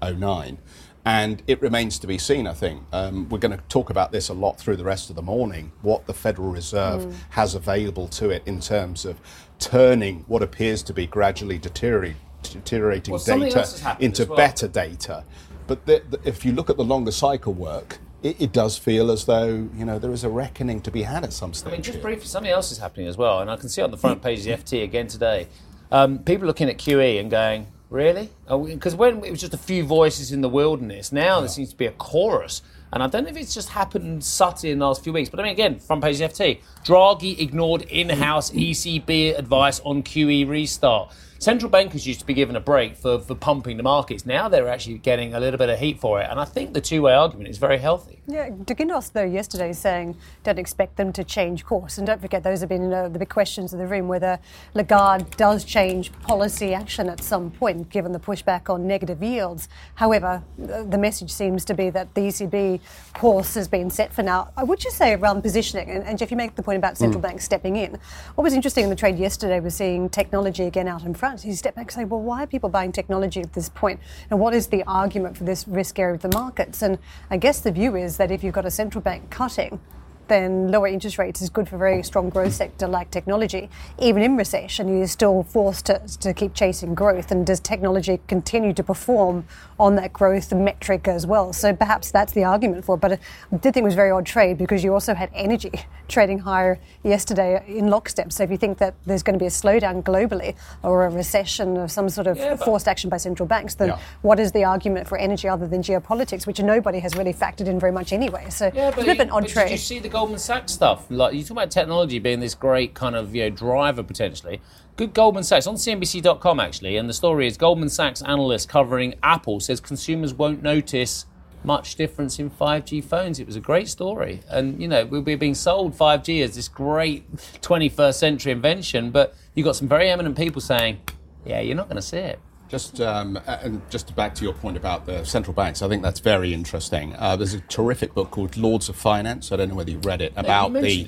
09? 0.02 0.58
And 1.06 1.42
it 1.46 1.60
remains 1.60 1.98
to 1.98 2.06
be 2.06 2.16
seen, 2.16 2.46
I 2.46 2.54
think. 2.54 2.82
Um, 2.92 3.28
we're 3.28 3.38
going 3.38 3.56
to 3.56 3.62
talk 3.68 3.90
about 3.90 4.10
this 4.10 4.30
a 4.30 4.34
lot 4.34 4.58
through 4.58 4.76
the 4.76 4.84
rest 4.84 5.10
of 5.10 5.16
the 5.16 5.22
morning, 5.22 5.70
what 5.82 6.06
the 6.06 6.14
Federal 6.14 6.50
Reserve 6.50 7.02
mm. 7.02 7.14
has 7.30 7.54
available 7.54 8.08
to 8.08 8.30
it 8.30 8.42
in 8.46 8.60
terms 8.60 9.04
of 9.04 9.20
turning 9.58 10.24
what 10.26 10.42
appears 10.42 10.82
to 10.84 10.94
be 10.94 11.06
gradually 11.06 11.58
deteriorating, 11.58 12.16
deteriorating 12.42 13.12
well, 13.12 13.22
data 13.22 13.96
into 14.00 14.24
well. 14.24 14.36
better 14.36 14.66
data. 14.66 15.24
But 15.66 15.84
the, 15.86 16.02
the, 16.08 16.20
if 16.24 16.44
you 16.44 16.52
look 16.52 16.70
at 16.70 16.76
the 16.76 16.84
longer 16.84 17.12
cycle 17.12 17.52
work, 17.52 17.98
it, 18.22 18.40
it, 18.40 18.52
does 18.52 18.78
feel 18.78 19.10
as 19.10 19.26
though 19.26 19.68
you 19.74 19.84
know 19.84 19.98
there 19.98 20.12
is 20.12 20.24
a 20.24 20.30
reckoning 20.30 20.80
to 20.82 20.90
be 20.90 21.02
had 21.02 21.24
at 21.24 21.32
some 21.32 21.52
stage. 21.52 21.72
I 21.72 21.76
mean, 21.76 21.82
just 21.82 22.00
briefly, 22.00 22.26
something 22.26 22.50
else 22.50 22.72
is 22.72 22.78
happening 22.78 23.06
as 23.06 23.16
well, 23.16 23.40
and 23.40 23.50
I 23.50 23.56
can 23.56 23.68
see 23.68 23.82
on 23.82 23.90
the 23.90 23.98
front 23.98 24.22
page 24.22 24.40
of 24.40 24.44
the 24.44 24.52
FT 24.52 24.82
again 24.82 25.06
today. 25.06 25.48
Um, 25.92 26.18
people 26.18 26.46
looking 26.46 26.68
at 26.68 26.78
QE 26.78 27.20
and 27.20 27.30
going, 27.30 27.66
"Really?" 27.90 28.30
Because 28.48 28.94
when 28.94 29.24
it 29.24 29.30
was 29.30 29.40
just 29.40 29.54
a 29.54 29.58
few 29.58 29.84
voices 29.84 30.32
in 30.32 30.40
the 30.40 30.48
wilderness, 30.48 31.12
now 31.12 31.36
yeah. 31.36 31.40
there 31.40 31.48
seems 31.48 31.70
to 31.70 31.76
be 31.76 31.86
a 31.86 31.92
chorus. 31.92 32.62
And 32.92 33.02
I 33.02 33.08
don't 33.08 33.24
know 33.24 33.30
if 33.30 33.36
it's 33.36 33.54
just 33.54 33.70
happened 33.70 34.22
subtly 34.22 34.70
in 34.70 34.78
the 34.78 34.86
last 34.86 35.02
few 35.02 35.12
weeks, 35.12 35.28
but 35.28 35.40
I 35.40 35.42
mean, 35.42 35.52
again, 35.52 35.80
front 35.80 36.02
page 36.02 36.20
of 36.20 36.32
FT, 36.32 36.60
Draghi 36.84 37.40
ignored 37.40 37.82
in-house 37.82 38.52
ECB 38.52 39.36
advice 39.36 39.80
on 39.80 40.04
QE 40.04 40.48
restart 40.48 41.12
central 41.38 41.70
bankers 41.70 42.06
used 42.06 42.20
to 42.20 42.26
be 42.26 42.34
given 42.34 42.56
a 42.56 42.60
break 42.60 42.96
for, 42.96 43.18
for 43.18 43.34
pumping 43.34 43.76
the 43.76 43.82
markets. 43.82 44.24
Now 44.24 44.48
they're 44.48 44.68
actually 44.68 44.98
getting 44.98 45.34
a 45.34 45.40
little 45.40 45.58
bit 45.58 45.68
of 45.68 45.78
heat 45.78 46.00
for 46.00 46.20
it. 46.20 46.28
And 46.30 46.40
I 46.40 46.44
think 46.44 46.74
the 46.74 46.80
two 46.80 47.02
way 47.02 47.12
argument 47.12 47.48
is 47.48 47.58
very 47.58 47.78
healthy. 47.78 48.20
Yeah, 48.26 48.48
de 48.64 48.74
Guindos, 48.74 49.10
though, 49.10 49.24
yesterday 49.24 49.72
saying 49.74 50.16
don't 50.44 50.58
expect 50.58 50.96
them 50.96 51.12
to 51.12 51.24
change 51.24 51.64
course. 51.64 51.98
And 51.98 52.06
don't 52.06 52.20
forget, 52.20 52.42
those 52.42 52.60
have 52.60 52.70
been 52.70 52.92
uh, 52.92 53.08
the 53.08 53.18
big 53.18 53.28
questions 53.28 53.72
in 53.74 53.78
the 53.78 53.86
room 53.86 54.08
whether 54.08 54.38
Lagarde 54.72 55.26
does 55.36 55.64
change 55.64 56.10
policy 56.22 56.72
action 56.72 57.08
at 57.10 57.22
some 57.22 57.50
point, 57.50 57.90
given 57.90 58.12
the 58.12 58.20
pushback 58.20 58.72
on 58.72 58.86
negative 58.86 59.22
yields. 59.22 59.68
However, 59.96 60.42
the 60.56 60.96
message 60.96 61.30
seems 61.30 61.64
to 61.66 61.74
be 61.74 61.90
that 61.90 62.14
the 62.14 62.22
ECB 62.22 62.80
course 63.12 63.54
has 63.54 63.68
been 63.68 63.90
set 63.90 64.12
for 64.12 64.22
now. 64.22 64.50
I 64.56 64.64
would 64.64 64.78
just 64.78 64.96
say 64.96 65.12
around 65.12 65.42
positioning, 65.42 65.90
and, 65.90 66.04
and 66.04 66.18
Geoff, 66.18 66.30
you 66.30 66.36
make 66.36 66.54
the 66.54 66.62
point 66.62 66.78
about 66.78 66.96
central 66.96 67.20
mm. 67.20 67.24
banks 67.24 67.44
stepping 67.44 67.76
in. 67.76 67.98
What 68.34 68.44
was 68.44 68.54
interesting 68.54 68.84
in 68.84 68.90
the 68.90 68.96
trade 68.96 69.18
yesterday 69.18 69.60
was 69.60 69.74
seeing 69.74 70.08
technology 70.08 70.64
again 70.64 70.88
out 70.88 71.02
in 71.02 71.12
front 71.12 71.23
front. 71.24 71.42
You 71.42 71.54
step 71.54 71.74
back 71.74 71.86
and 71.86 71.92
say, 71.92 72.04
well, 72.04 72.20
why 72.20 72.42
are 72.42 72.46
people 72.46 72.68
buying 72.68 72.92
technology 72.92 73.40
at 73.40 73.54
this 73.54 73.70
point? 73.70 73.98
And 74.30 74.38
what 74.38 74.52
is 74.52 74.66
the 74.66 74.82
argument 74.86 75.38
for 75.38 75.44
this 75.44 75.66
risk 75.66 75.98
area 75.98 76.14
of 76.14 76.20
the 76.20 76.28
markets? 76.28 76.82
And 76.82 76.98
I 77.30 77.38
guess 77.38 77.60
the 77.60 77.72
view 77.72 77.96
is 77.96 78.18
that 78.18 78.30
if 78.30 78.44
you've 78.44 78.52
got 78.52 78.66
a 78.66 78.70
central 78.70 79.00
bank 79.00 79.30
cutting, 79.30 79.80
then 80.28 80.70
lower 80.70 80.86
interest 80.86 81.18
rates 81.18 81.42
is 81.42 81.50
good 81.50 81.68
for 81.68 81.76
a 81.76 81.78
very 81.78 82.02
strong 82.02 82.30
growth 82.30 82.54
sector 82.54 82.86
like 82.86 83.10
technology. 83.10 83.68
Even 83.98 84.22
in 84.22 84.36
recession, 84.36 84.98
you're 84.98 85.06
still 85.06 85.42
forced 85.42 85.86
to, 85.86 86.00
to 86.20 86.34
keep 86.34 86.54
chasing 86.54 86.94
growth. 86.94 87.30
And 87.30 87.46
does 87.46 87.60
technology 87.60 88.20
continue 88.26 88.72
to 88.74 88.82
perform 88.82 89.46
on 89.78 89.96
that 89.96 90.12
growth 90.12 90.52
metric 90.52 91.08
as 91.08 91.26
well? 91.26 91.52
So 91.52 91.74
perhaps 91.74 92.10
that's 92.10 92.32
the 92.32 92.44
argument 92.44 92.84
for 92.84 92.96
it. 92.96 93.00
But 93.00 93.12
I 93.12 93.56
did 93.56 93.74
think 93.74 93.78
it 93.78 93.84
was 93.84 93.94
very 93.94 94.10
odd 94.10 94.26
trade 94.26 94.58
because 94.58 94.84
you 94.84 94.92
also 94.92 95.14
had 95.14 95.30
energy 95.34 95.72
trading 96.08 96.38
higher 96.38 96.78
yesterday 97.02 97.64
in 97.66 97.88
lockstep. 97.88 98.32
So 98.32 98.42
if 98.42 98.50
you 98.50 98.56
think 98.56 98.78
that 98.78 98.94
there's 99.06 99.22
going 99.22 99.38
to 99.38 99.42
be 99.42 99.46
a 99.46 99.50
slowdown 99.50 100.02
globally 100.02 100.54
or 100.82 101.06
a 101.06 101.10
recession 101.10 101.76
of 101.76 101.90
some 101.90 102.08
sort 102.08 102.26
of 102.26 102.36
yeah, 102.36 102.56
forced 102.56 102.88
action 102.88 103.10
by 103.10 103.16
central 103.16 103.46
banks, 103.46 103.74
then 103.74 103.88
yeah. 103.88 103.98
what 104.22 104.38
is 104.38 104.52
the 104.52 104.64
argument 104.64 105.08
for 105.08 105.18
energy 105.18 105.48
other 105.48 105.66
than 105.66 105.82
geopolitics, 105.82 106.46
which 106.46 106.60
nobody 106.60 106.98
has 106.98 107.14
really 107.16 107.32
factored 107.32 107.66
in 107.66 107.78
very 107.78 107.92
much 107.92 108.12
anyway? 108.12 108.46
So 108.50 108.70
yeah, 108.74 108.88
it's 108.88 108.98
a 108.98 109.00
bit 109.00 109.20
of 109.20 109.20
an 109.20 109.30
odd 109.30 109.48
trade. 109.48 109.78
Goldman 110.14 110.38
Sachs 110.38 110.70
stuff? 110.70 111.06
Like 111.10 111.34
you 111.34 111.42
talk 111.42 111.50
about 111.50 111.72
technology 111.72 112.20
being 112.20 112.38
this 112.38 112.54
great 112.54 112.94
kind 112.94 113.16
of 113.16 113.34
you 113.34 113.42
know 113.42 113.50
driver 113.50 114.04
potentially. 114.04 114.60
Good 114.94 115.12
Goldman 115.12 115.42
Sachs 115.42 115.66
on 115.66 115.74
CNBC.com 115.74 116.60
actually, 116.60 116.96
and 116.96 117.08
the 117.08 117.12
story 117.12 117.48
is 117.48 117.56
Goldman 117.56 117.88
Sachs 117.88 118.22
analyst 118.22 118.68
covering 118.68 119.16
Apple 119.24 119.58
says 119.58 119.80
consumers 119.80 120.32
won't 120.32 120.62
notice 120.62 121.26
much 121.64 121.96
difference 121.96 122.38
in 122.38 122.48
5G 122.48 123.02
phones. 123.02 123.40
It 123.40 123.46
was 123.48 123.56
a 123.56 123.60
great 123.60 123.88
story, 123.88 124.42
and 124.48 124.80
you 124.80 124.86
know 124.86 125.04
we're 125.04 125.36
being 125.36 125.52
sold 125.52 125.98
5G 125.98 126.44
as 126.44 126.54
this 126.54 126.68
great 126.68 127.28
21st 127.36 128.14
century 128.14 128.52
invention, 128.52 129.10
but 129.10 129.34
you've 129.56 129.64
got 129.64 129.74
some 129.74 129.88
very 129.88 130.08
eminent 130.08 130.36
people 130.36 130.60
saying, 130.60 131.00
"Yeah, 131.44 131.58
you're 131.58 131.74
not 131.74 131.88
going 131.88 131.96
to 131.96 132.02
see 132.02 132.18
it." 132.18 132.38
Just 132.68 133.00
um, 133.00 133.38
and 133.46 133.82
just 133.90 134.14
back 134.16 134.34
to 134.36 134.44
your 134.44 134.54
point 134.54 134.76
about 134.76 135.06
the 135.06 135.24
central 135.24 135.54
banks, 135.54 135.82
I 135.82 135.88
think 135.88 136.02
that's 136.02 136.20
very 136.20 136.54
interesting. 136.54 137.14
Uh, 137.16 137.36
there's 137.36 137.54
a 137.54 137.60
terrific 137.60 138.14
book 138.14 138.30
called 138.30 138.56
Lords 138.56 138.88
of 138.88 138.96
Finance. 138.96 139.52
I 139.52 139.56
don't 139.56 139.68
know 139.68 139.74
whether 139.74 139.90
you've 139.90 140.06
read 140.06 140.22
it 140.22 140.32
about 140.34 140.72
the 140.72 140.80
me, 140.80 141.06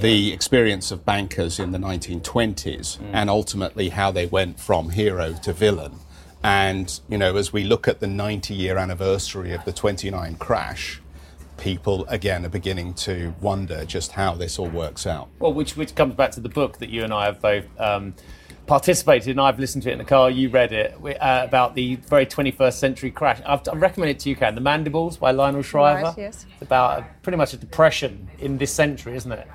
the 0.00 0.10
yeah. 0.10 0.34
experience 0.34 0.90
of 0.90 1.04
bankers 1.04 1.58
in 1.58 1.72
the 1.72 1.78
1920s 1.78 2.98
mm. 2.98 3.10
and 3.12 3.30
ultimately 3.30 3.88
how 3.88 4.10
they 4.10 4.26
went 4.26 4.60
from 4.60 4.90
hero 4.90 5.32
to 5.42 5.52
villain. 5.52 5.92
And 6.42 7.00
you 7.08 7.18
know, 7.18 7.36
as 7.36 7.52
we 7.52 7.64
look 7.64 7.88
at 7.88 8.00
the 8.00 8.06
90-year 8.06 8.76
anniversary 8.76 9.52
of 9.52 9.64
the 9.64 9.72
29 9.72 10.36
crash, 10.36 11.00
people 11.56 12.04
again 12.08 12.44
are 12.44 12.48
beginning 12.48 12.92
to 12.92 13.34
wonder 13.40 13.84
just 13.84 14.12
how 14.12 14.34
this 14.34 14.58
all 14.58 14.68
works 14.68 15.06
out. 15.06 15.28
Well, 15.38 15.52
which 15.52 15.76
which 15.76 15.94
comes 15.94 16.14
back 16.14 16.32
to 16.32 16.40
the 16.40 16.48
book 16.48 16.78
that 16.78 16.90
you 16.90 17.04
and 17.04 17.12
I 17.12 17.26
have 17.26 17.40
both. 17.40 17.64
Um, 17.80 18.14
participated 18.72 19.28
in. 19.28 19.38
I've 19.38 19.58
listened 19.58 19.82
to 19.82 19.90
it 19.90 19.92
in 19.92 19.98
the 19.98 20.04
car. 20.04 20.30
You 20.30 20.48
read 20.48 20.72
it 20.72 20.94
uh, 20.94 21.42
about 21.44 21.74
the 21.74 21.96
very 21.96 22.24
21st 22.24 22.72
century 22.72 23.10
crash. 23.10 23.38
I've, 23.44 23.60
I 23.70 23.76
recommend 23.76 24.12
it 24.12 24.18
to 24.20 24.30
you, 24.30 24.34
Karen. 24.34 24.54
The 24.54 24.62
Mandibles 24.62 25.18
by 25.18 25.30
Lionel 25.30 25.60
Shriver. 25.60 26.04
Right, 26.04 26.16
yes. 26.16 26.46
It's 26.54 26.62
about 26.62 27.00
a, 27.00 27.06
pretty 27.20 27.36
much 27.36 27.52
a 27.52 27.58
depression 27.58 28.30
in 28.38 28.56
this 28.56 28.72
century, 28.72 29.14
isn't 29.14 29.30
it? 29.30 29.46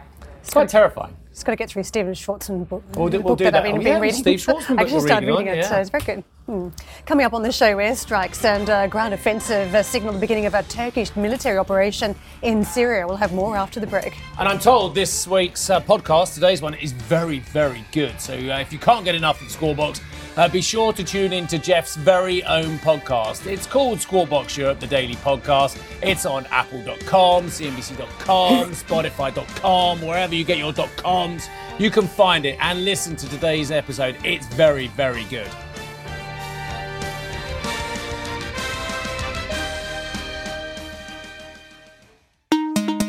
It's 0.41 0.53
quite 0.53 0.69
terrifying. 0.69 1.17
Just 1.37 1.45
got 1.45 1.51
to 1.51 1.55
get 1.55 1.69
through 1.69 1.83
Stephen 1.83 2.13
Schwarzman 2.13 2.67
book. 2.67 2.83
We'll 2.95 3.09
do, 3.09 3.21
we'll 3.21 3.35
do 3.35 3.43
that. 3.43 3.53
that. 3.53 3.63
I've 3.63 3.71
been, 3.71 3.87
oh, 3.87 3.91
yeah, 3.91 3.99
reading. 3.99 4.19
Steve 4.19 4.39
Schwarzman 4.39 4.79
I 4.79 4.85
just 4.85 5.05
started 5.05 5.27
reading, 5.27 5.45
reading 5.45 5.53
it, 5.53 5.57
yeah. 5.57 5.69
so 5.69 5.75
it's 5.75 5.91
very 5.91 6.03
good. 6.03 6.23
Hmm. 6.47 6.69
Coming 7.05 7.27
up 7.27 7.33
on 7.33 7.43
the 7.43 7.51
show, 7.51 7.77
airstrikes 7.77 8.43
and 8.43 8.67
uh, 8.67 8.87
ground 8.87 9.13
offensive 9.13 9.75
uh, 9.75 9.83
signal 9.83 10.13
the 10.13 10.19
beginning 10.19 10.47
of 10.47 10.55
a 10.55 10.63
Turkish 10.63 11.15
military 11.15 11.59
operation 11.59 12.15
in 12.41 12.65
Syria. 12.65 13.05
We'll 13.05 13.17
have 13.17 13.33
more 13.33 13.55
after 13.55 13.79
the 13.79 13.85
break. 13.85 14.17
And 14.39 14.47
I'm 14.47 14.57
told 14.57 14.95
this 14.95 15.27
week's 15.27 15.69
uh, 15.69 15.79
podcast, 15.79 16.33
today's 16.33 16.63
one, 16.63 16.73
is 16.73 16.91
very, 16.91 17.37
very 17.37 17.85
good. 17.91 18.19
So 18.19 18.33
uh, 18.33 18.57
if 18.57 18.73
you 18.73 18.79
can't 18.79 19.05
get 19.05 19.13
enough 19.13 19.39
of 19.39 19.45
the 19.45 19.53
Squawk 19.53 19.77
Box, 19.77 20.01
uh, 20.37 20.47
be 20.47 20.61
sure 20.61 20.93
to 20.93 21.03
tune 21.03 21.33
in 21.33 21.47
to 21.47 21.57
Geoff's 21.57 21.95
very 21.95 22.43
own 22.43 22.77
podcast. 22.79 23.45
It's 23.47 23.65
called 23.65 23.99
Squawk 23.99 24.29
Box 24.29 24.55
Europe, 24.55 24.79
the 24.79 24.87
daily 24.87 25.15
podcast. 25.15 25.81
It's 26.01 26.25
on 26.25 26.45
apple.com, 26.47 27.47
cnbc.com, 27.47 28.71
spotify.com, 28.71 30.01
wherever 30.01 30.35
you 30.35 30.43
get 30.43 30.57
your 30.57 30.73
.coms. 30.73 31.49
You 31.79 31.89
can 31.89 32.07
find 32.07 32.45
it 32.45 32.57
and 32.61 32.85
listen 32.85 33.15
to 33.15 33.29
today's 33.29 33.71
episode. 33.71 34.15
It's 34.23 34.45
very, 34.47 34.87
very 34.87 35.23
good. 35.25 35.49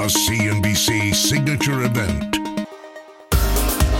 A 0.00 0.10
CNBC 0.10 1.14
signature 1.14 1.82
event 1.82 2.37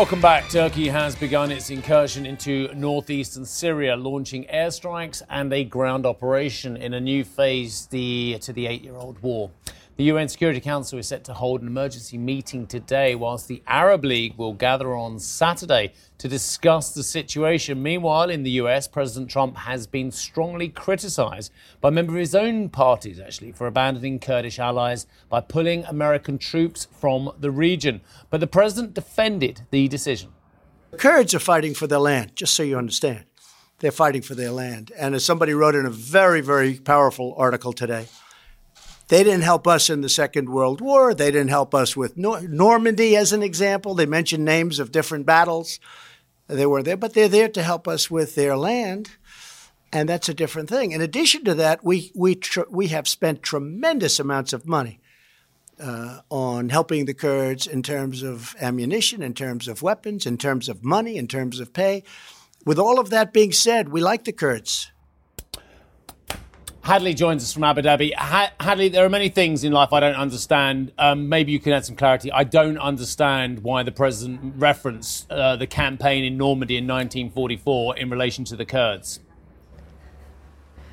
Welcome 0.00 0.22
back. 0.22 0.48
Turkey 0.48 0.88
has 0.88 1.14
begun 1.14 1.52
its 1.52 1.68
incursion 1.68 2.24
into 2.24 2.74
northeastern 2.74 3.44
Syria, 3.44 3.96
launching 3.96 4.46
airstrikes 4.46 5.20
and 5.28 5.52
a 5.52 5.62
ground 5.62 6.06
operation 6.06 6.78
in 6.78 6.94
a 6.94 7.00
new 7.00 7.22
phase 7.22 7.84
the, 7.84 8.38
to 8.40 8.54
the 8.54 8.66
eight 8.66 8.82
year 8.82 8.96
old 8.96 9.18
war. 9.20 9.50
The 10.00 10.06
UN 10.06 10.30
Security 10.30 10.60
Council 10.60 10.98
is 10.98 11.08
set 11.08 11.24
to 11.24 11.34
hold 11.34 11.60
an 11.60 11.66
emergency 11.66 12.16
meeting 12.16 12.66
today, 12.66 13.14
whilst 13.14 13.48
the 13.48 13.62
Arab 13.66 14.02
League 14.02 14.34
will 14.38 14.54
gather 14.54 14.96
on 14.96 15.18
Saturday 15.18 15.92
to 16.16 16.26
discuss 16.26 16.94
the 16.94 17.02
situation. 17.02 17.82
Meanwhile, 17.82 18.30
in 18.30 18.42
the 18.42 18.52
US, 18.62 18.88
President 18.88 19.30
Trump 19.30 19.58
has 19.58 19.86
been 19.86 20.10
strongly 20.10 20.70
criticized 20.70 21.52
by 21.82 21.90
members 21.90 22.14
of 22.14 22.18
his 22.18 22.34
own 22.34 22.70
parties, 22.70 23.20
actually, 23.20 23.52
for 23.52 23.66
abandoning 23.66 24.20
Kurdish 24.20 24.58
allies 24.58 25.06
by 25.28 25.42
pulling 25.42 25.84
American 25.84 26.38
troops 26.38 26.88
from 26.98 27.32
the 27.38 27.50
region. 27.50 28.00
But 28.30 28.40
the 28.40 28.46
president 28.46 28.94
defended 28.94 29.66
the 29.70 29.86
decision. 29.86 30.30
The 30.92 30.96
Kurds 30.96 31.34
are 31.34 31.40
fighting 31.40 31.74
for 31.74 31.86
their 31.86 31.98
land, 31.98 32.34
just 32.34 32.54
so 32.54 32.62
you 32.62 32.78
understand. 32.78 33.26
They're 33.80 33.90
fighting 33.90 34.22
for 34.22 34.34
their 34.34 34.50
land. 34.50 34.92
And 34.96 35.14
as 35.14 35.26
somebody 35.26 35.52
wrote 35.52 35.74
in 35.74 35.84
a 35.84 35.90
very, 35.90 36.40
very 36.40 36.76
powerful 36.76 37.34
article 37.36 37.74
today, 37.74 38.06
they 39.10 39.24
didn't 39.24 39.42
help 39.42 39.66
us 39.66 39.90
in 39.90 40.02
the 40.02 40.08
Second 40.08 40.48
World 40.48 40.80
War. 40.80 41.14
They 41.14 41.32
didn't 41.32 41.50
help 41.50 41.74
us 41.74 41.96
with 41.96 42.16
Nor- 42.16 42.42
Normandy, 42.42 43.16
as 43.16 43.32
an 43.32 43.42
example. 43.42 43.94
They 43.94 44.06
mentioned 44.06 44.44
names 44.44 44.78
of 44.78 44.92
different 44.92 45.26
battles. 45.26 45.80
They 46.46 46.64
were 46.64 46.82
there, 46.82 46.96
but 46.96 47.12
they're 47.12 47.28
there 47.28 47.48
to 47.48 47.62
help 47.62 47.88
us 47.88 48.08
with 48.08 48.36
their 48.36 48.56
land, 48.56 49.10
and 49.92 50.08
that's 50.08 50.28
a 50.28 50.34
different 50.34 50.68
thing. 50.68 50.92
In 50.92 51.00
addition 51.00 51.44
to 51.44 51.54
that, 51.56 51.84
we 51.84 52.12
we 52.14 52.36
tr- 52.36 52.70
we 52.70 52.88
have 52.88 53.08
spent 53.08 53.42
tremendous 53.42 54.20
amounts 54.20 54.52
of 54.52 54.64
money 54.64 55.00
uh, 55.80 56.20
on 56.30 56.68
helping 56.68 57.06
the 57.06 57.14
Kurds 57.14 57.66
in 57.66 57.82
terms 57.82 58.22
of 58.22 58.54
ammunition, 58.60 59.22
in 59.22 59.34
terms 59.34 59.66
of 59.66 59.82
weapons, 59.82 60.24
in 60.24 60.38
terms 60.38 60.68
of 60.68 60.84
money, 60.84 61.16
in 61.16 61.26
terms 61.26 61.58
of 61.58 61.72
pay. 61.72 62.04
With 62.64 62.78
all 62.78 63.00
of 63.00 63.10
that 63.10 63.32
being 63.32 63.52
said, 63.52 63.88
we 63.88 64.00
like 64.00 64.24
the 64.24 64.32
Kurds. 64.32 64.92
Hadley 66.82 67.12
joins 67.12 67.42
us 67.42 67.52
from 67.52 67.64
Abu 67.64 67.82
Dhabi. 67.82 68.14
Hadley, 68.16 68.88
there 68.88 69.04
are 69.04 69.10
many 69.10 69.28
things 69.28 69.64
in 69.64 69.72
life 69.72 69.92
I 69.92 70.00
don't 70.00 70.14
understand. 70.14 70.92
Um, 70.98 71.28
maybe 71.28 71.52
you 71.52 71.60
can 71.60 71.72
add 71.72 71.84
some 71.84 71.94
clarity. 71.94 72.32
I 72.32 72.44
don't 72.44 72.78
understand 72.78 73.62
why 73.62 73.82
the 73.82 73.92
president 73.92 74.54
referenced 74.56 75.30
uh, 75.30 75.56
the 75.56 75.66
campaign 75.66 76.24
in 76.24 76.38
Normandy 76.38 76.78
in 76.78 76.84
1944 76.86 77.98
in 77.98 78.08
relation 78.08 78.44
to 78.46 78.56
the 78.56 78.64
Kurds. 78.64 79.20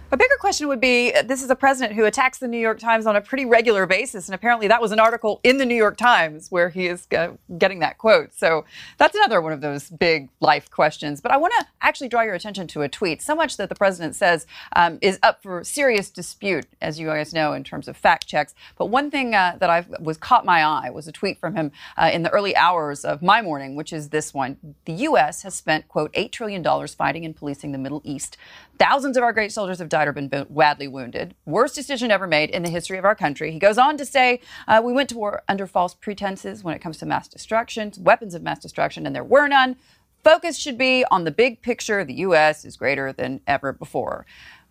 A 0.10 0.16
bigger 0.16 0.36
question 0.40 0.70
would 0.70 0.80
be 0.80 1.14
uh, 1.14 1.22
this 1.22 1.44
is 1.44 1.50
a 1.50 1.56
president 1.56 1.94
who 1.94 2.06
attacks 2.06 2.38
the 2.38 2.48
New 2.48 2.58
York 2.58 2.80
Times 2.80 3.06
on 3.06 3.18
a 3.18 3.22
pretty 3.22 3.44
regular 3.44 3.86
basis. 3.86 4.30
And 4.30 4.36
apparently, 4.36 4.70
that 4.70 4.82
was 4.82 4.94
an 4.94 5.02
article 5.02 5.42
in 5.44 5.58
the 5.58 5.66
New 5.66 5.76
York 5.76 5.98
Times 5.98 6.50
where 6.50 6.70
he 6.70 6.88
is 6.88 7.08
uh, 7.12 7.32
getting 7.58 7.80
that 7.80 7.98
quote. 7.98 8.34
So 8.34 8.64
that's 8.98 9.16
another 9.16 9.42
one 9.42 9.52
of 9.52 9.60
those 9.60 9.90
big 9.90 10.30
life 10.40 10.72
questions. 10.72 11.20
But 11.20 11.34
I 11.34 11.38
want 11.38 11.54
to 11.60 11.66
actually 11.82 12.08
draw 12.08 12.22
your 12.22 12.36
attention 12.36 12.68
to 12.68 12.84
a 12.84 12.90
tweet, 12.90 13.22
so 13.22 13.36
much 13.36 13.58
that 13.58 13.68
the 13.68 13.76
president 13.76 14.16
says 14.16 14.48
um, 14.78 14.98
is 15.02 15.20
up 15.24 15.44
for 15.44 15.62
serious 15.66 16.10
dispute, 16.10 16.68
as 16.82 16.98
you 16.98 17.08
guys 17.08 17.34
know, 17.34 17.52
in 17.52 17.66
terms 17.66 17.90
of 17.90 17.98
fact 17.98 18.28
checks. 18.28 18.56
But 18.78 18.86
one 18.86 19.12
thing 19.12 19.36
uh, 19.36 19.58
that 19.60 19.70
I 19.70 19.86
was 20.00 20.16
caught 20.16 20.46
my 20.46 20.64
eye 20.64 20.90
was 20.90 21.10
a 21.10 21.12
tweet 21.12 21.38
from 21.38 21.58
him 21.58 21.74
uh, 21.98 22.12
in 22.14 22.24
the 22.24 22.30
early 22.30 22.56
hours 22.56 23.04
of 23.04 23.22
my 23.22 23.42
morning, 23.42 23.76
which 23.76 23.92
is 23.92 24.08
this 24.08 24.34
one. 24.34 24.76
The 24.86 24.94
U.S. 24.94 25.44
has 25.44 25.54
spent, 25.54 25.90
quote, 25.90 26.14
$8 26.14 26.32
trillion 26.32 26.64
fighting 26.88 27.26
and 27.26 27.36
policing 27.36 27.74
the 27.74 27.78
Middle 27.78 28.02
East. 28.06 28.38
Thousands 28.80 29.18
of 29.18 29.24
our 29.24 29.34
great 29.34 29.52
soldiers 29.52 29.80
have 29.80 29.90
died 29.90 29.97
or 30.06 30.12
been 30.12 30.28
badly 30.50 30.90
wounded. 30.90 31.34
Worst 31.46 31.76
decision 31.76 32.12
ever 32.12 32.28
made 32.28 32.50
in 32.50 32.64
the 32.64 32.70
history 32.70 32.98
of 32.98 33.06
our 33.06 33.16
country. 33.16 33.54
He 33.54 33.60
goes 33.60 33.78
on 33.78 33.96
to 33.96 34.06
say, 34.06 34.42
uh, 34.68 34.82
We 34.84 34.92
went 34.92 35.08
to 35.10 35.18
war 35.18 35.44
under 35.48 35.66
false 35.66 35.94
pretenses 35.94 36.62
when 36.62 36.76
it 36.76 36.80
comes 36.80 36.98
to 36.98 37.06
mass 37.06 37.30
destruction, 37.30 37.94
weapons 38.00 38.34
of 38.34 38.44
mass 38.44 38.60
destruction, 38.60 39.06
and 39.06 39.16
there 39.16 39.24
were 39.24 39.48
none. 39.48 39.78
Focus 40.24 40.58
should 40.58 40.78
be 40.78 41.06
on 41.10 41.24
the 41.24 41.32
big 41.32 41.62
picture. 41.62 42.04
The 42.04 42.16
U.S. 42.16 42.66
is 42.66 42.76
greater 42.76 43.14
than 43.14 43.40
ever 43.48 43.72
before. 43.72 44.26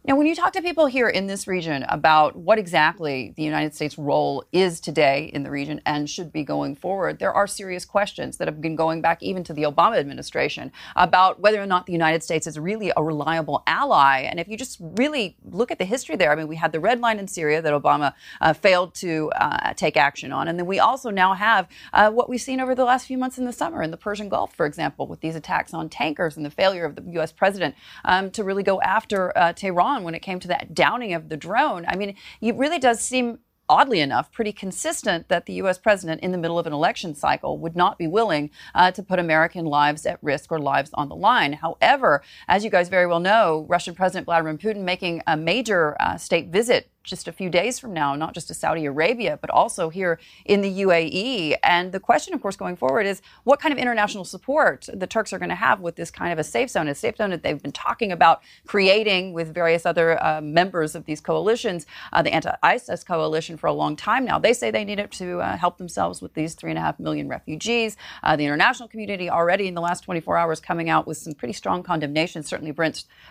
Now, 0.07 0.15
when 0.15 0.29
you 0.29 0.37
talk 0.37 0.53
to 0.53 0.63
people 0.63 0.87
here 0.87 1.09
in 1.09 1.27
this 1.27 1.49
region 1.49 1.85
about 1.89 2.37
what 2.37 2.61
exactly 2.61 3.35
the 3.37 3.43
United 3.43 3.75
States' 3.75 3.99
role 3.99 4.45
is 4.53 4.79
today 4.79 5.29
in 5.35 5.43
the 5.43 5.51
region 5.51 5.81
and 5.85 6.09
should 6.09 6.33
be 6.33 6.45
going 6.45 6.77
forward, 6.77 7.19
there 7.19 7.33
are 7.33 7.49
serious 7.49 7.85
questions 7.85 8.37
that 8.37 8.47
have 8.47 8.61
been 8.61 8.77
going 8.77 9.03
back 9.03 9.21
even 9.21 9.43
to 9.43 9.53
the 9.53 9.65
Obama 9.65 9.99
administration 9.99 10.71
about 10.95 11.41
whether 11.41 11.61
or 11.61 11.67
not 11.67 11.87
the 11.87 11.93
United 11.93 12.23
States 12.23 12.47
is 12.47 12.57
really 12.57 12.93
a 12.97 13.03
reliable 13.03 13.65
ally. 13.67 14.21
And 14.21 14.39
if 14.39 14.47
you 14.47 14.57
just 14.57 14.79
really 14.81 15.37
look 15.43 15.73
at 15.73 15.79
the 15.79 15.85
history 15.85 16.15
there, 16.15 16.31
I 16.31 16.37
mean, 16.37 16.47
we 16.47 16.55
had 16.55 16.71
the 16.71 16.79
red 16.79 17.01
line 17.01 17.19
in 17.19 17.27
Syria 17.27 17.61
that 17.61 17.73
Obama 17.73 18.13
uh, 18.41 18.53
failed 18.53 18.95
to 18.97 19.33
uh, 19.35 19.75
take 19.75 19.97
action 19.97 20.31
on. 20.31 20.47
And 20.47 20.57
then 20.57 20.67
we 20.67 20.79
also 20.79 21.11
now 21.11 21.35
have 21.35 21.67
uh, 21.93 22.13
what 22.13 22.29
we've 22.29 22.41
seen 22.41 22.61
over 22.61 22.77
the 22.77 22.85
last 22.85 23.09
few 23.09 23.19
months 23.19 23.39
in 23.39 23.45
the 23.45 23.53
summer 23.53 23.83
in 23.83 23.91
the 23.91 23.97
Persian 23.97 24.29
Gulf, 24.29 24.55
for 24.55 24.67
example, 24.67 25.09
with 25.09 25.21
these 25.21 25.35
attacks 25.35 25.75
on 25.75 25.89
tankers 25.89 26.37
and 26.37 26.47
the 26.47 26.51
failure 26.51 26.85
of 26.85 26.95
the 26.95 27.03
U.S. 27.15 27.33
president 27.33 27.75
um, 28.05 28.31
to 28.31 28.45
really 28.45 28.63
go 28.63 28.81
after 28.83 29.37
uh, 29.37 29.53
Tehran 29.53 29.96
when 30.05 30.15
it 30.15 30.21
came 30.21 30.41
to 30.41 30.49
that 30.49 30.75
downing 30.75 31.13
of 31.13 31.29
the 31.29 31.37
drone. 31.37 31.85
I 31.87 31.97
mean, 31.97 32.17
it 32.41 32.57
really 32.57 32.79
does 32.79 33.01
seem 33.01 33.39
oddly 33.69 34.01
enough, 34.01 34.33
pretty 34.33 34.53
consistent 34.53 35.29
that 35.29 35.47
the 35.47 35.55
U.S. 35.55 35.79
president, 35.79 36.21
in 36.23 36.33
the 36.33 36.39
middle 36.39 36.59
of 36.59 36.67
an 36.67 36.73
election 36.73 37.15
cycle, 37.15 37.59
would 37.59 37.77
not 37.77 37.99
be 37.99 38.07
willing 38.07 38.51
uh, 38.75 38.91
to 38.93 39.03
put 39.03 39.19
American 39.19 39.65
lives 39.65 40.07
at 40.07 40.23
risk 40.23 40.53
or 40.53 40.59
lives 40.59 40.91
on 40.95 41.09
the 41.09 41.17
line. 41.17 41.55
However, 41.55 42.23
as 42.49 42.65
you 42.65 42.71
guys 42.71 42.89
very 42.89 43.07
well 43.07 43.21
know, 43.21 43.67
Russian 43.69 43.95
President 43.95 44.27
Vladimir 44.27 44.55
Putin 44.57 44.83
making 44.83 45.23
a 45.27 45.37
major 45.37 45.97
uh, 46.01 46.17
state 46.17 46.49
visit 46.49 46.91
just 47.07 47.29
a 47.29 47.33
few 47.33 47.49
days 47.49 47.79
from 47.79 47.93
now, 47.93 48.15
not 48.15 48.35
just 48.35 48.49
to 48.49 48.55
Saudi 48.55 48.85
Arabia, 48.85 49.39
but 49.41 49.49
also 49.51 49.89
here 49.89 50.19
in 50.45 50.61
the 50.61 50.81
UAE. 50.83 51.57
And 51.63 51.93
the 51.93 52.01
question, 52.01 52.35
of 52.35 52.43
course, 52.43 52.57
going 52.57 52.77
forward 52.77 53.07
is 53.07 53.23
what 53.45 53.61
kind 53.61 53.73
of 53.73 53.79
international 53.79 54.25
support 54.25 54.89
the 54.93 55.07
Turks 55.07 55.33
are 55.33 55.39
going 55.39 55.49
to 55.49 55.55
have 55.55 55.81
with 55.81 55.97
this 55.97 56.11
kind 56.11 56.33
of 56.33 56.39
a 56.39 56.45
safe 56.45 56.71
zone, 56.71 56.89
a 56.89 56.95
safe 56.95 57.17
zone 57.17 57.31
that 57.31 57.43
they've 57.43 57.63
been 57.63 57.73
talking 57.73 58.13
about 58.13 58.43
creating 58.67 59.33
with 59.33 59.55
various 59.55 59.87
other 59.87 60.23
uh, 60.23 60.41
members 60.41 60.95
of 60.95 61.05
these 61.07 61.21
coalitions, 61.21 61.87
uh, 62.13 62.23
the 62.23 62.33
anti 62.33 62.55
ISIS 62.63 63.05
coalition, 63.05 63.57
for 63.57 63.69
a 63.69 63.73
long 63.73 63.97
time 63.97 64.25
now. 64.25 64.39
They 64.39 64.53
say 64.53 64.71
they 64.71 64.85
need 64.85 64.99
it 64.99 65.13
to 65.13 65.41
uh, 65.41 65.57
help 65.57 65.79
themselves 65.79 66.21
with 66.21 66.35
these 66.35 66.55
three 66.55 66.71
and 66.71 66.79
a 66.79 66.83
half 66.83 66.99
million 66.99 67.29
refugees. 67.29 67.97
Uh, 68.23 68.37
the 68.37 68.45
international 68.45 68.89
community 68.89 69.31
already 69.31 69.69
in 69.69 69.75
the 69.75 69.81
last 69.81 70.05
24 70.05 70.37
hours 70.37 70.61
coming 70.61 70.91
out 70.91 71.07
with 71.07 71.17
some 71.17 71.35
pretty 71.35 71.53
strong 71.55 71.83
condemnation. 71.83 72.43
Certainly, 72.43 72.73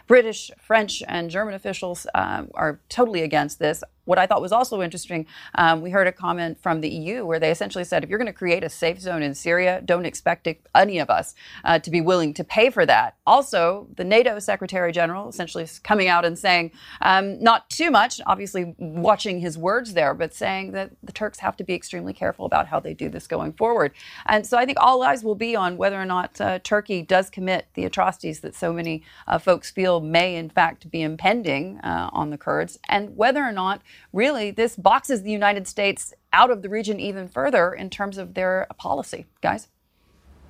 British, 0.08 0.52
French, 0.60 1.04
and 1.08 1.30
German 1.30 1.54
officials 1.54 2.08
um, 2.16 2.50
are 2.54 2.80
totally 2.90 3.22
against 3.22 3.60
this 3.60 3.65
this. 3.66 3.84
What 4.06 4.18
I 4.18 4.26
thought 4.28 4.42
was 4.42 4.52
also 4.52 4.82
interesting, 4.82 5.26
um, 5.56 5.82
we 5.82 5.90
heard 5.90 6.08
a 6.08 6.12
comment 6.12 6.60
from 6.62 6.82
the 6.82 6.90
EU 6.90 7.26
where 7.26 7.40
they 7.40 7.52
essentially 7.52 7.84
said, 7.84 8.04
if 8.04 8.10
you're 8.10 8.20
going 8.20 8.28
to 8.28 8.34
create 8.34 8.64
a 8.64 8.70
safe 8.70 9.00
zone 9.00 9.22
in 9.22 9.36
Syria, 9.36 9.82
don't 9.84 10.06
expect 10.06 10.48
any 10.76 11.00
of 11.00 11.10
us 11.10 11.36
uh, 11.64 11.80
to 11.80 11.90
be 11.90 12.02
willing 12.02 12.34
to 12.36 12.44
pay 12.44 12.70
for 12.70 12.86
that. 12.86 13.16
Also, 13.26 13.88
the 13.96 14.04
NATO 14.04 14.40
Secretary 14.40 14.92
General 14.92 15.28
essentially 15.28 15.64
is 15.64 15.80
coming 15.80 16.08
out 16.08 16.26
and 16.26 16.38
saying, 16.38 16.72
um, 17.02 17.42
not 17.42 17.70
too 17.70 17.90
much, 17.90 18.22
obviously 18.28 18.76
watching 18.78 19.40
his 19.40 19.58
words 19.58 19.94
there, 19.94 20.14
but 20.14 20.34
saying 20.34 20.72
that 20.72 20.92
the 21.04 21.12
Turks 21.12 21.40
have 21.40 21.58
to 21.58 21.64
be 21.64 21.74
extremely 21.74 22.14
careful 22.14 22.46
about 22.46 22.68
how 22.68 22.80
they 22.80 22.94
do 22.94 23.10
this 23.10 23.28
going 23.28 23.54
forward. 23.54 23.92
And 24.28 24.46
so 24.46 24.58
I 24.58 24.66
think 24.66 24.78
all 24.80 25.02
eyes 25.02 25.24
will 25.24 25.36
be 25.36 25.56
on 25.56 25.78
whether 25.78 26.00
or 26.00 26.06
not 26.06 26.40
uh, 26.40 26.60
Turkey 26.60 27.02
does 27.02 27.30
commit 27.30 27.68
the 27.74 27.86
atrocities 27.86 28.42
that 28.42 28.56
so 28.56 28.72
many 28.72 29.04
uh, 29.28 29.40
folks 29.40 29.72
feel 29.72 30.00
may, 30.00 30.36
in 30.36 30.50
fact, 30.50 30.90
be 30.92 31.02
impending 31.02 31.80
uh, 31.80 32.10
on 32.14 32.30
the 32.30 32.38
Kurds, 32.38 32.78
and 32.88 33.18
whether 33.18 33.44
or 33.44 33.52
not 33.52 33.82
really 34.14 34.52
this 34.52 34.76
boxes 34.76 35.24
the 35.24 35.32
United 35.32 35.68
States 35.68 36.14
out 36.34 36.52
of 36.52 36.62
the 36.62 36.70
region 36.70 37.00
even 37.00 37.28
further 37.28 37.74
in 37.74 37.90
terms 37.90 38.18
of 38.18 38.34
their 38.34 38.68
policy. 38.78 39.26
Guys? 39.42 39.68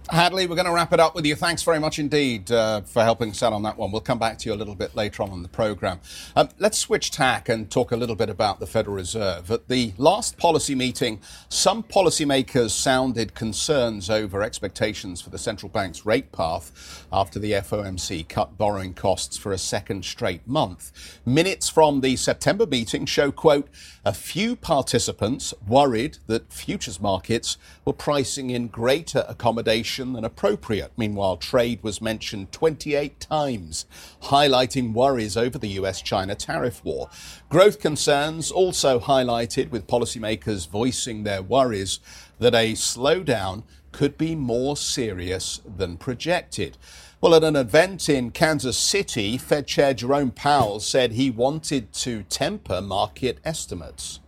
Hadley, 0.10 0.46
we're 0.46 0.56
going 0.56 0.68
to 0.68 0.72
wrap 0.72 0.94
it 0.94 1.00
up 1.00 1.15
with 1.15 1.26
you. 1.26 1.34
Thanks 1.36 1.63
very 1.63 1.80
much 1.80 1.98
indeed 1.98 2.52
uh, 2.52 2.82
for 2.82 3.02
helping 3.02 3.32
us 3.32 3.41
out 3.41 3.54
on 3.54 3.63
that 3.63 3.76
one. 3.76 3.91
We'll 3.91 4.02
come 4.02 4.20
back 4.20 4.38
to 4.39 4.50
you 4.50 4.54
a 4.54 4.56
little 4.56 4.76
bit 4.76 4.96
later 4.96 5.24
on 5.24 5.32
in 5.32 5.41
the 5.41 5.50
programme. 5.50 6.00
Um, 6.36 6.50
let's 6.60 6.78
switch 6.78 7.10
tack 7.10 7.50
and 7.50 7.72
talk 7.72 7.91
a 7.91 7.96
little 7.96 8.15
bit 8.15 8.30
about 8.30 8.60
the 8.60 8.68
Federal 8.68 8.96
Reserve. 8.96 9.50
At 9.50 9.68
the 9.68 9.94
last 9.98 10.38
policy 10.38 10.76
meeting, 10.76 11.22
some 11.50 11.82
policymakers 11.82 12.70
sounded 12.70 13.34
concerns 13.34 14.12
over 14.12 14.44
expectations 14.44 15.22
for 15.22 15.32
the 15.32 15.39
central 15.39 15.70
bank's 15.70 16.06
rate 16.06 16.32
path 16.32 17.08
after 17.12 17.39
the 17.39 17.54
FOMC 17.54 18.28
cut 18.30 18.60
borrowing 18.60 18.94
costs 18.94 19.38
for 19.38 19.54
a 19.54 19.58
second 19.58 20.06
straight 20.06 20.48
month. 20.48 21.20
Minutes 21.26 21.68
from 21.68 22.02
the 22.02 22.15
September 22.15 22.68
meeting 22.68 23.08
show, 23.08 23.32
quote, 23.32 23.70
a 24.06 24.13
few 24.13 24.56
participants 24.56 25.52
worried 25.68 26.20
that 26.28 26.54
futures 26.54 27.02
markets 27.02 27.58
were 27.86 27.94
pricing 27.94 28.52
in 28.52 28.68
greater 28.68 29.26
accommodation 29.28 29.94
than 29.97 30.25
appropriate. 30.25 30.91
Meanwhile, 30.97 31.38
trade 31.38 31.81
was 31.81 32.01
mentioned 32.01 32.51
28 32.51 33.19
times, 33.19 33.86
highlighting 34.23 34.93
worries 34.93 35.38
over 35.38 35.58
the 35.58 35.69
US 35.79 36.01
China 36.01 36.36
tariff 36.36 36.84
war. 36.84 37.10
Growth 37.49 37.79
concerns 37.79 38.51
also 38.51 38.99
highlighted, 38.99 39.69
with 39.69 39.88
policymakers 39.88 40.67
voicing 40.67 41.23
their 41.23 41.41
worries 41.41 41.99
that 42.39 42.53
a 42.53 42.73
slowdown 42.73 43.63
could 43.91 44.17
be 44.17 44.36
more 44.36 44.75
serious 44.75 45.62
than 45.65 45.97
projected. 45.97 46.77
Well, 47.21 47.34
at 47.34 47.43
an 47.43 47.55
event 47.55 48.10
in 48.10 48.31
Kansas 48.31 48.77
City, 48.77 49.38
Fed 49.38 49.67
Chair 49.67 49.93
Jerome 49.93 50.31
Powell 50.31 50.79
said 50.79 51.13
he 51.13 51.31
wanted 51.31 51.93
to 51.93 52.23
temper 52.23 52.81
market 52.81 53.39
estimates. 53.45 54.19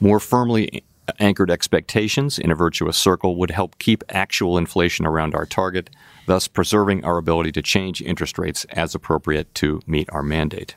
More 0.00 0.18
firmly 0.18 0.84
anchored 1.18 1.50
expectations 1.50 2.38
in 2.38 2.50
a 2.50 2.54
virtuous 2.54 2.96
circle 2.96 3.36
would 3.36 3.50
help 3.50 3.78
keep 3.78 4.04
actual 4.08 4.58
inflation 4.58 5.06
around 5.06 5.34
our 5.34 5.46
target, 5.46 5.90
thus 6.26 6.48
preserving 6.48 7.04
our 7.04 7.18
ability 7.18 7.52
to 7.52 7.62
change 7.62 8.00
interest 8.02 8.38
rates 8.38 8.64
as 8.70 8.94
appropriate 8.94 9.54
to 9.56 9.80
meet 9.86 10.08
our 10.12 10.22
mandate. 10.22 10.76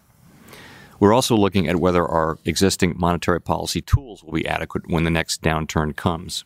We're 0.99 1.13
also 1.13 1.35
looking 1.35 1.67
at 1.67 1.75
whether 1.75 2.05
our 2.05 2.37
existing 2.45 2.95
monetary 2.97 3.41
policy 3.41 3.81
tools 3.81 4.23
will 4.23 4.33
be 4.33 4.47
adequate 4.47 4.89
when 4.89 5.03
the 5.03 5.11
next 5.11 5.41
downturn 5.41 5.95
comes. 5.95 6.45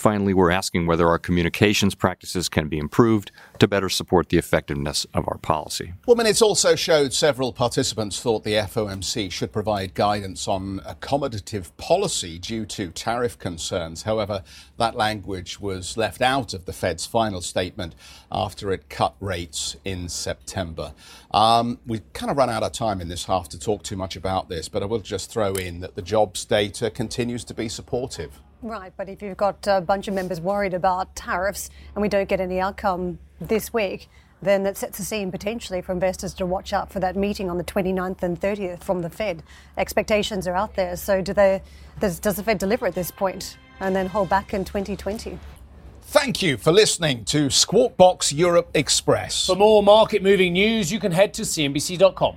Finally, 0.00 0.32
we're 0.32 0.50
asking 0.50 0.86
whether 0.86 1.06
our 1.08 1.18
communications 1.18 1.94
practices 1.94 2.48
can 2.48 2.68
be 2.68 2.78
improved 2.78 3.30
to 3.58 3.68
better 3.68 3.90
support 3.90 4.30
the 4.30 4.38
effectiveness 4.38 5.06
of 5.12 5.28
our 5.28 5.36
policy. 5.36 5.92
Well, 6.06 6.16
minutes 6.16 6.40
also 6.40 6.74
showed 6.74 7.12
several 7.12 7.52
participants 7.52 8.18
thought 8.18 8.42
the 8.42 8.54
FOMC 8.54 9.30
should 9.30 9.52
provide 9.52 9.92
guidance 9.92 10.48
on 10.48 10.80
accommodative 10.86 11.76
policy 11.76 12.38
due 12.38 12.64
to 12.64 12.90
tariff 12.92 13.38
concerns. 13.38 14.04
However, 14.04 14.42
that 14.78 14.96
language 14.96 15.60
was 15.60 15.98
left 15.98 16.22
out 16.22 16.54
of 16.54 16.64
the 16.64 16.72
Fed's 16.72 17.04
final 17.04 17.42
statement 17.42 17.94
after 18.32 18.72
it 18.72 18.88
cut 18.88 19.14
rates 19.20 19.76
in 19.84 20.08
September. 20.08 20.94
Um, 21.30 21.78
we've 21.86 22.10
kind 22.14 22.30
of 22.30 22.38
run 22.38 22.48
out 22.48 22.62
of 22.62 22.72
time 22.72 23.02
in 23.02 23.08
this 23.08 23.26
half 23.26 23.50
to 23.50 23.58
talk 23.58 23.82
too 23.82 23.96
much 23.96 24.16
about 24.16 24.48
this, 24.48 24.66
but 24.66 24.82
I 24.82 24.86
will 24.86 25.00
just 25.00 25.30
throw 25.30 25.52
in 25.52 25.80
that 25.80 25.94
the 25.94 26.00
jobs 26.00 26.46
data 26.46 26.90
continues 26.90 27.44
to 27.44 27.52
be 27.52 27.68
supportive. 27.68 28.40
Right, 28.62 28.92
but 28.96 29.08
if 29.08 29.22
you've 29.22 29.38
got 29.38 29.66
a 29.66 29.80
bunch 29.80 30.06
of 30.06 30.14
members 30.14 30.40
worried 30.40 30.74
about 30.74 31.16
tariffs 31.16 31.70
and 31.94 32.02
we 32.02 32.08
don't 32.08 32.28
get 32.28 32.40
any 32.40 32.60
outcome 32.60 33.18
this 33.40 33.72
week, 33.72 34.08
then 34.42 34.62
that 34.64 34.76
sets 34.76 34.98
a 34.98 35.04
scene 35.04 35.30
potentially 35.30 35.80
for 35.80 35.92
investors 35.92 36.34
to 36.34 36.46
watch 36.46 36.72
out 36.72 36.90
for 36.90 37.00
that 37.00 37.16
meeting 37.16 37.50
on 37.50 37.58
the 37.58 37.64
29th 37.64 38.22
and 38.22 38.40
30th 38.40 38.82
from 38.82 39.00
the 39.02 39.10
Fed. 39.10 39.42
Expectations 39.78 40.46
are 40.46 40.54
out 40.54 40.74
there. 40.74 40.96
So 40.96 41.22
do 41.22 41.32
they, 41.32 41.62
does, 42.00 42.18
does 42.18 42.36
the 42.36 42.42
Fed 42.42 42.58
deliver 42.58 42.86
at 42.86 42.94
this 42.94 43.10
point 43.10 43.56
and 43.80 43.96
then 43.96 44.06
hold 44.06 44.28
back 44.28 44.52
in 44.52 44.64
2020? 44.64 45.38
Thank 46.02 46.42
you 46.42 46.56
for 46.56 46.72
listening 46.72 47.24
to 47.26 47.50
Squawk 47.50 47.96
Box 47.96 48.32
Europe 48.32 48.70
Express. 48.74 49.46
For 49.46 49.56
more 49.56 49.82
market 49.82 50.22
moving 50.22 50.54
news, 50.54 50.90
you 50.90 50.98
can 50.98 51.12
head 51.12 51.32
to 51.34 51.42
CNBC.com. 51.42 52.36